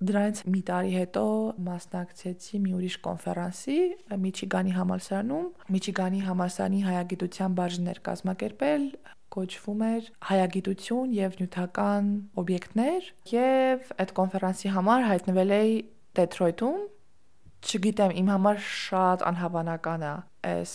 Դրանից 0.00 0.38
մի 0.48 0.60
տարի 0.64 0.92
հետո 0.96 1.22
մասնակցեցի 1.60 2.58
մի 2.64 2.70
ուրիշ 2.78 2.94
կոնֆերանսի 3.04 3.74
Միչիգանի 4.22 4.72
համալսարանում։ 4.72 5.50
Միչիգանի 5.76 6.22
համալսարանի 6.24 6.80
հայագիտության 6.86 7.58
բաժիններ 7.58 8.00
կազմակերպել, 8.08 8.86
կոչվում 9.34 9.84
էր 9.90 10.08
հայագիտություն 10.30 11.12
եւ 11.16 11.36
նյութական 11.40 12.08
օբյեկտներ 12.42 13.10
եւ 13.32 13.92
այդ 14.04 14.14
կոնֆերանսի 14.20 14.72
համար 14.76 15.06
հայտնվել 15.10 15.54
էի 15.60 15.76
Դեթրոյթում։ 16.20 16.80
Չգիտեմ, 17.60 18.12
իմ 18.20 18.28
համար 18.34 18.60
շատ 18.66 19.24
անհավանական 19.30 20.04
է 20.08 20.12
այս 20.50 20.74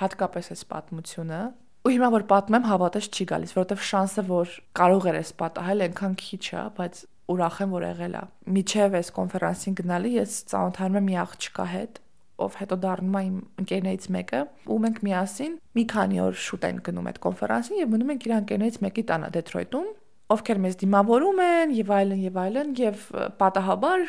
հատկապես 0.00 0.50
այս 0.54 0.62
պատմությունը, 0.70 1.40
ու 1.86 1.92
հիմա 1.94 2.08
որ 2.14 2.24
պատմեմ 2.30 2.64
հավատես 2.66 3.06
չի 3.14 3.24
գալիս, 3.30 3.52
որովհետև 3.56 3.82
շանսը 3.88 4.22
որ 4.26 4.54
կարող 4.78 5.04
էր 5.10 5.18
էս 5.20 5.28
պատահել 5.42 5.84
այնքան 5.86 6.16
քիչ 6.22 6.44
է, 6.46 6.62
բայց 6.78 7.02
ուրախ 7.34 7.60
եմ, 7.62 7.74
որ 7.76 7.86
եղել 7.86 8.16
է։ 8.16 8.22
Միջև 8.56 8.96
այս 9.00 9.12
կոնֆերանսին 9.18 9.76
գնալի 9.80 10.12
ես 10.16 10.34
ծանոթանում 10.50 10.98
եմ 11.00 11.06
մի 11.06 11.16
աղջկա 11.22 11.66
հետ, 11.72 12.00
ով 12.36 12.56
հետո 12.60 12.76
դառնում 12.82 13.16
է 13.16 13.22
իմ 13.26 13.36
ընկերներից 13.62 14.08
մեկը, 14.16 14.40
ու 14.66 14.78
մենք 14.84 14.98
միասին 15.06 15.54
մի 15.76 15.84
քանի 15.92 16.20
օր 16.26 16.36
շուտ 16.46 16.66
են 16.68 16.82
գնում 16.86 17.08
այդ 17.10 17.20
կոնֆերանսին 17.26 17.80
եւ 17.80 17.94
մնում 17.94 18.12
ենք 18.16 18.26
իր 18.26 18.34
ընկերներից 18.36 18.78
մեկի 18.86 19.04
տանը 19.10 19.30
Դեթրոյթում, 19.36 19.88
ովքեր 20.36 20.60
մեզ 20.66 20.78
դիմավորում 20.82 21.42
են 21.46 21.74
եւ 21.76 21.90
այլն 21.96 22.22
եւ 22.26 22.38
այլն 22.42 22.70
եւ 22.82 23.02
պատահաբար 23.40 24.06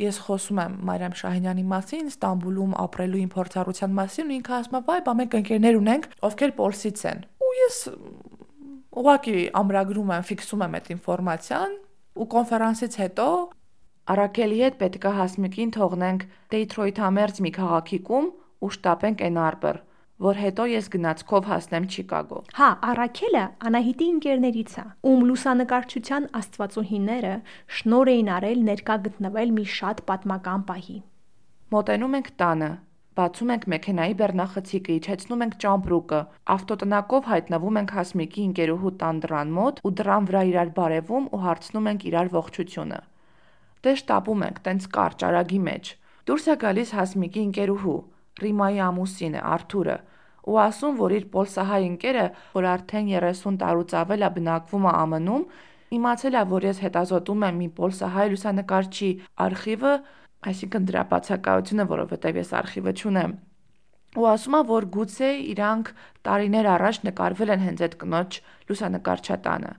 ես 0.00 0.16
խոսում 0.26 0.60
եմ 0.64 0.72
Մարիամ 0.88 1.12
Շահինյանի 1.20 1.64
մասին, 1.70 2.06
Ստամբուլում 2.10 2.72
ապրելու 2.82 3.20
իմ 3.24 3.28
փորձառության 3.34 3.92
մասին 3.94 4.30
ու 4.32 4.36
ինքը 4.38 4.54
ասում 4.58 4.78
է՝ 4.78 4.80
«Վայ, 4.88 4.96
բա 5.06 5.12
մենք 5.20 5.36
ընկերներ 5.38 5.78
ունենք, 5.78 6.08
ովքեր 6.28 6.54
Պոլսից 6.58 7.04
են»։ 7.10 7.20
Ու 7.44 7.52
ես 7.60 7.78
ուղղակի 8.94 9.36
ամրագրում 9.60 10.10
եմ, 10.14 10.26
ֆիքսում 10.34 10.64
եմ 10.64 10.74
այդ 10.78 10.90
ինֆորմացիան 10.94 11.76
ու 12.14 12.26
կոնֆերանսից 12.34 12.98
հետո 13.04 13.28
Արաքելի 14.04 14.56
հետ 14.60 14.74
պետքա 14.80 15.10
հասմիկին 15.16 15.70
թողնենք 15.74 16.24
Դեյթրոյթ 16.52 16.98
համերձ 17.00 17.38
մի 17.44 17.50
քաղաքի 17.56 17.98
կում 18.08 18.26
ու 18.64 18.68
շտապենք 18.74 19.22
Էն 19.28 19.38
Արբր, 19.40 19.78
որ 20.26 20.40
հետո 20.40 20.66
ես 20.68 20.90
գնացքով 20.92 21.48
հասնեմ 21.48 21.86
Չիկագո։ 21.88 22.40
Հա, 22.58 22.68
Արաքելը 22.90 23.44
Անահիտի 23.70 24.08
ընկերներից 24.14 24.74
է, 24.82 24.84
ում 25.08 25.24
լուսանկարչության 25.30 26.26
աստվածուհիները 26.40 27.32
շնոր 27.78 28.10
էին 28.12 28.28
արել 28.34 28.60
ներկա 28.68 28.98
գտնվել 29.08 29.56
մի 29.56 29.64
շատ 29.78 30.04
պատմական 30.12 30.66
պահի։ 30.68 30.98
Մոտենում 31.72 32.18
ենք 32.20 32.30
տանը, 32.44 32.70
Բացում 33.14 33.50
ենք 33.54 33.64
մեքենայի 33.70 34.14
բեռնախցիկը, 34.20 34.94
իջեցնում 35.00 35.42
ենք 35.44 35.52
ճամպրուկը, 35.64 36.20
ավտոտնակով 36.54 37.28
հայտնվում 37.30 37.78
ենք 37.80 37.92
Հասմիկի 37.94 38.46
ընկերուհու 38.50 38.94
տան 39.04 39.20
դռան 39.24 39.52
մոտ 39.58 39.82
ու 39.86 39.92
դռան 40.00 40.30
վրա 40.30 40.42
իրար 40.50 40.72
բարևում 40.78 41.28
ու 41.30 41.42
հարցնում 41.44 41.90
ենք 41.94 42.08
իրար 42.10 42.32
ողջությունը։ 42.34 42.98
Դե 43.84 43.92
շտապում 44.00 44.44
ենք, 44.48 44.58
տենց 44.64 44.88
կարճ 44.96 45.24
արագի 45.28 45.60
մեջ։ 45.68 45.92
Դուրս 46.24 46.44
է 46.48 46.56
գալիս 46.64 46.90
Հասմիկի 46.98 47.40
ընկերուհու, 47.44 48.00
Ռիմայի 48.44 48.80
ամուսինը, 48.88 49.40
Արթուրը, 49.54 49.96
ու 50.44 50.58
ասում, 50.64 50.96
որ 51.00 51.14
իր 51.18 51.24
պոլսահայ 51.34 51.80
ընկերը, 51.88 52.26
որ 52.54 52.66
արդեն 52.74 53.06
30 53.14 53.60
տարուց 53.60 53.94
ավել 54.00 54.24
է 54.24 54.30
բնակվում 54.34 54.88
է 54.88 54.92
ԱՄՆ-ում, 55.04 55.44
իմացել 55.94 56.34
է, 56.34 56.42
որ 56.54 56.66
ես 56.68 56.82
հետազոտում 56.84 57.44
եմ 57.48 57.58
մի 57.64 57.68
պոլսահայ 57.78 58.26
լուսանկարչի 58.34 59.10
արխիվը 59.44 59.92
այսինքն 60.44 60.86
դրա 60.90 61.02
բացակայությունը, 61.12 61.84
որովհետև 61.92 62.38
ես 62.40 62.50
արխիվը 62.60 62.92
չունեմ։ 63.00 63.32
Ու 64.14 64.26
ասում 64.30 64.56
է, 64.58 64.60
որ 64.68 64.86
գուցե 64.94 65.30
իրանք 65.54 65.88
տարիներ 66.26 66.66
առաջ 66.74 66.98
նկարվել 67.08 67.52
են 67.54 67.64
հենց 67.64 67.80
այդ 67.84 67.94
կնոջ 68.02 68.36
լուսանկարչատանը։ 68.68 69.72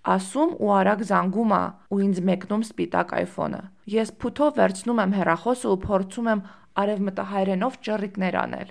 Ասում 0.00 0.52
ու 0.56 0.70
արագ 0.72 1.02
զանգում 1.10 1.50
է 1.52 1.62
ու 1.92 1.98
ինձ 2.00 2.20
մեկնում 2.24 2.62
սպիտակ 2.64 3.10
iPhone-ը։ 3.20 3.60
Ես 3.94 4.12
փութով 4.22 4.54
վերցնում 4.60 5.02
եմ 5.04 5.12
հեռախոսը 5.18 5.66
ու 5.70 5.80
փորձում 5.84 6.30
եմ 6.32 6.40
արևմտահայերենով 6.80 7.76
ճռիկներ 7.84 8.38
անել։ 8.40 8.70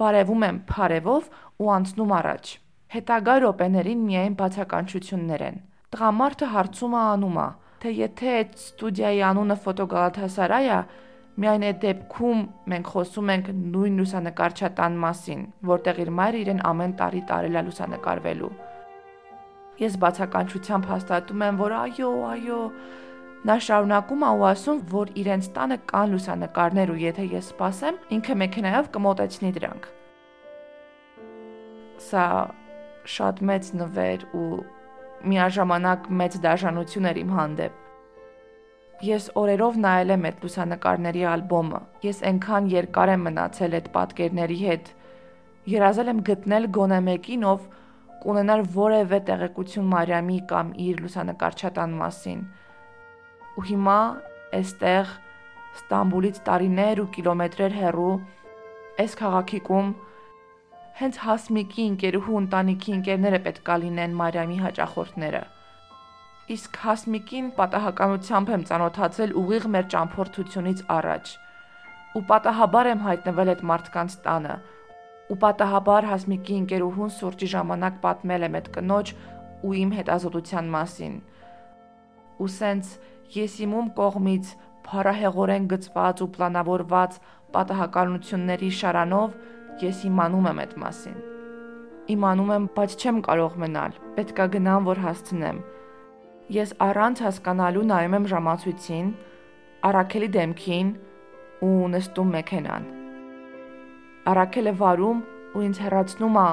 Բարևում 0.00 0.46
եմ 0.46 0.60
փարևով 0.70 1.28
ու 1.60 1.68
անցնում 1.76 2.14
առաջ։ 2.20 2.54
Հետագա 2.96 3.34
րոպեներին 3.44 4.06
միայն 4.08 4.36
բացականչություններ 4.40 5.44
են։ 5.46 5.60
Տղամարդը 5.92 6.48
հարցում 6.56 6.96
է 6.96 7.02
անում 7.04 7.38
է 7.44 7.48
թե 7.82 7.92
եթե 7.96 8.30
այդ 8.36 8.54
ստուդիայի 8.62 9.20
անունը 9.30 9.56
ֆոտոգալաթասարայ 9.66 10.64
է, 10.76 10.78
միայն 11.36 11.66
այդ 11.68 11.82
դեպքում 11.84 12.40
մենք 12.72 12.88
խոսում 12.94 13.32
ենք 13.34 13.50
նույն 13.76 14.00
լուսանկարչատան 14.00 14.96
մասին, 15.04 15.44
որտեղ 15.72 16.00
իր 16.06 16.14
մայրը 16.20 16.40
իրեն 16.46 16.64
ամեն 16.72 16.96
տարի 17.02 17.22
տարել 17.30 17.60
է 17.60 17.64
լուսանկարվելու։ 17.68 18.52
Ես 19.76 19.96
բացականչությամբ 20.00 20.86
հաստատում 20.88 21.42
եմ, 21.46 21.56
որ 21.60 21.72
այո, 21.76 22.10
այո, 22.30 22.60
նա 23.46 23.56
շարունակում 23.66 24.22
է 24.26 24.30
ու 24.36 24.46
ասում, 24.50 24.78
որ 24.92 25.10
իրենց 25.20 25.48
տանը 25.56 25.76
կան 25.90 26.14
լուսանկարներ 26.16 26.92
ու 26.94 27.00
եթե 27.02 27.26
ես 27.36 27.50
սպասեմ, 27.52 27.98
ինքը 28.16 28.36
մեքենայով 28.42 28.88
կմոտեցնի 28.96 29.50
դրանք։ 29.58 29.90
Սա 32.06 32.24
շատ 33.16 33.42
մեծ 33.50 33.70
նվեր 33.82 34.24
ու 34.36 34.48
միաժամանակ 35.30 36.08
մեծ 36.20 36.38
դաշնություն 36.46 37.10
էր 37.12 37.20
իմ 37.22 37.30
հանդեպ։ 37.36 37.82
Ես 39.06 39.24
օրերով 39.36 39.74
նայել 39.84 40.12
եմ 40.16 40.22
այդ 40.26 40.44
լուսանկարների 40.46 41.24
ալբոմը։ 41.36 41.80
Ես 42.06 42.20
այնքան 42.30 42.68
երկար 42.72 43.12
եմ 43.12 43.26
մնացել 43.28 43.76
այդ 43.76 43.88
պատկերների 43.96 44.60
հետ։ 44.66 44.86
Երազել 45.76 46.10
եմ 46.12 46.22
գտնել 46.30 46.68
գոնե 46.76 47.00
մեկին, 47.10 47.44
ով 47.52 47.66
կունենար 48.22 48.62
որևէ 48.76 49.20
տեղեկություն 49.28 49.86
Մարիամի 49.92 50.38
կամ 50.52 50.72
իր 50.86 51.02
լուսանկարչատան 51.04 51.94
մասին։ 52.00 52.40
Ու 53.56 53.64
հիմա 53.70 54.00
այստեղ 54.60 55.14
Ստամբուլից 55.76 56.38
տարիներ 56.48 57.02
ու 57.02 57.08
կիլոմետրեր 57.16 57.74
հեռու 57.76 58.12
այս 59.04 59.16
քաղաքի 59.20 59.60
կում 59.66 59.90
հենց 61.00 61.18
Հասմիկի 61.26 61.82
ընկերուհու 61.90 62.38
ընտանիքի 62.40 62.92
ընկերները 62.96 63.40
պետքա 63.46 63.74
լինեն 63.82 64.14
Մարիամի 64.20 64.56
հաճախորդները։ 64.62 65.42
Իսկ 66.56 66.78
Հասմիկին 66.86 67.50
պատահականությամբ 67.58 68.52
եմ 68.56 68.64
ծանոթացել 68.70 69.36
ուղիղ 69.42 69.66
մեր 69.74 69.90
ճամփորդությունից 69.96 70.82
առաջ։ 70.96 71.34
Ու 72.16 72.22
պատահաբար 72.32 72.90
եմ 72.94 73.04
հայտնվել 73.06 73.52
այդ 73.52 73.64
մարդկանց 73.72 74.16
տանը։ 74.26 74.56
Ու 75.26 75.38
պատահաբար 75.42 76.06
Հասմիկի 76.10 76.58
ընկերուհուն 76.60 77.12
սուրճի 77.16 77.48
ժամանակ 77.56 77.98
պատմել 78.04 78.46
եմ 78.46 78.56
այդ 78.60 78.70
կնոջ 78.76 79.12
ու 79.66 79.74
իմ 79.82 79.90
հետազոտության 79.96 80.70
մասին։ 80.76 81.18
Ու 82.36 82.50
սենց 82.56 82.94
ես 83.36 83.58
իմում 83.66 83.90
կողմից 83.96 84.54
փարահեղորեն 84.86 85.68
գծված 85.72 86.22
ու 86.22 86.30
պլանավորված 86.36 87.20
պատահականությունների 87.56 88.70
շարանով 88.80 89.36
Ես 89.76 90.06
իմանում 90.08 90.46
եմ 90.48 90.60
այդ 90.62 90.70
մասին։ 90.80 91.16
Իմանում 92.14 92.52
եմ, 92.54 92.68
բայց 92.76 92.94
չեմ 92.96 93.18
կարող 93.26 93.56
մնալ։ 93.60 93.98
Պետքա 94.16 94.46
գնամ, 94.54 94.86
որ 94.88 95.00
հասցնեմ։ 95.04 95.58
Ես 96.56 96.72
առանց 96.86 97.22
հասկանալու 97.26 97.84
նայում 97.92 98.16
եմ 98.16 98.28
ժամացույցին, 98.32 99.10
Արաքելի 99.90 100.28
դեմքին 100.38 100.94
ու 101.68 101.74
նստում 101.92 102.32
մեքենան։ 102.38 102.88
Արաքելը 104.26 104.70
վարում 104.78 105.18
ու 105.54 105.60
ինձ 105.62 105.78
հեռացնում 105.84 106.36
է 106.42 106.46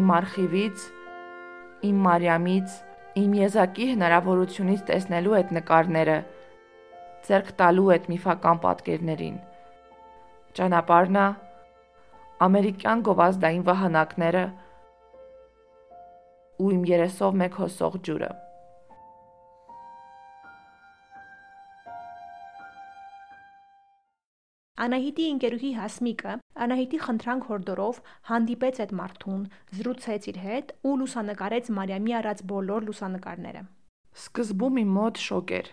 իմ 0.00 0.08
արխիվից, 0.16 0.86
իմ 1.86 1.98
Մարիամից, 2.06 2.72
իմ 3.22 3.36
եզակի 3.38 3.84
հնարավորությունից 3.92 4.80
տեսնելու 4.88 5.36
այդ 5.38 5.52
նկարները, 5.56 6.16
ձերք 7.28 7.52
տալու 7.60 7.92
այդ 7.94 8.08
միֆական 8.12 8.58
պատկերներին։ 8.64 9.36
Ճանապարհն 10.58 11.20
է 11.22 11.26
ամերիկյան 12.46 13.04
գովազդային 13.10 13.62
վահանակները 13.70 14.42
ու 16.66 16.72
իմ 16.74 16.82
երեսով 16.90 17.38
մեկ 17.44 17.60
հոսող 17.62 18.00
ջուրը։ 18.10 18.32
Անահիտի 24.86 25.30
ընկերուհի 25.36 25.72
Հասմիկը 25.78 26.36
Անահիտի 26.56 27.00
խնդրանք 27.06 27.48
հորդորով 27.50 27.98
հանդիպեց 28.30 28.78
այդ 28.84 28.92
մարդուն, 29.00 29.42
զրուցեց 29.76 30.28
իր 30.32 30.38
հետ 30.46 30.72
ու 30.86 30.94
լուսանկարեց 31.02 31.70
Մարիամի 31.76 32.16
արած 32.20 32.42
բոլոր 32.52 32.86
լուսանկարները։ 32.88 33.62
Սկզբում 34.16 34.80
իմ 34.82 34.94
մոտ 34.96 35.20
շոկ 35.26 35.52
էր։ 35.56 35.68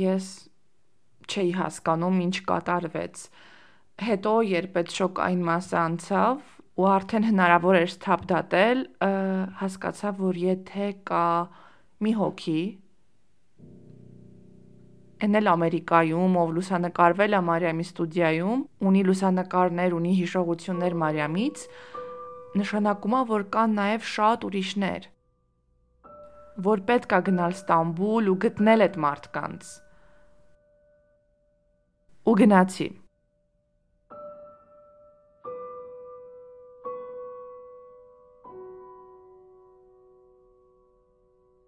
Ես 0.00 0.26
չէի 1.30 1.52
հասկանում 1.60 2.20
ինչ 2.26 2.36
կատարվեց 2.50 3.24
հետո 4.00 4.32
երբ 4.48 4.78
այդ 4.80 4.92
շոկային 4.96 5.42
մասը 5.46 5.76
անցավ 5.80 6.44
ու 6.80 6.86
արդեն 6.90 7.26
հնարավոր 7.28 7.78
էր 7.80 7.90
սթափ 7.92 8.22
դատել, 8.30 8.78
հասկացա, 9.60 10.12
որ 10.20 10.38
եթե 10.40 10.86
կա 11.10 11.24
մի 12.00 12.12
հոգի, 12.16 12.62
Էնել 15.20 15.48
Ամերիկայում, 15.52 16.36
ով 16.40 16.52
լուսանկարվել 16.56 17.36
է 17.36 17.40
Մարիամի 17.44 17.84
ստուդիայում, 17.86 18.60
ունի 18.88 19.02
լուսանկարներ, 19.08 19.96
ունի 19.98 20.12
հիշողություններ 20.20 20.96
Մարիամից, 21.02 21.64
նշանակում 22.60 23.16
է, 23.18 23.20
որ 23.30 23.44
կան 23.56 23.76
նաև 23.80 24.06
շատ 24.14 24.46
ուրիշներ, 24.48 25.10
որ 26.70 26.82
պետք 26.88 27.12
է 27.18 27.20
գնալ 27.28 27.58
Ստամբուլ 27.58 28.32
ու 28.32 28.38
գտնել 28.46 28.86
այդ 28.86 28.96
մարդկանց։ 29.04 29.70
Ու 32.30 32.36
գնացի։ 32.40 32.88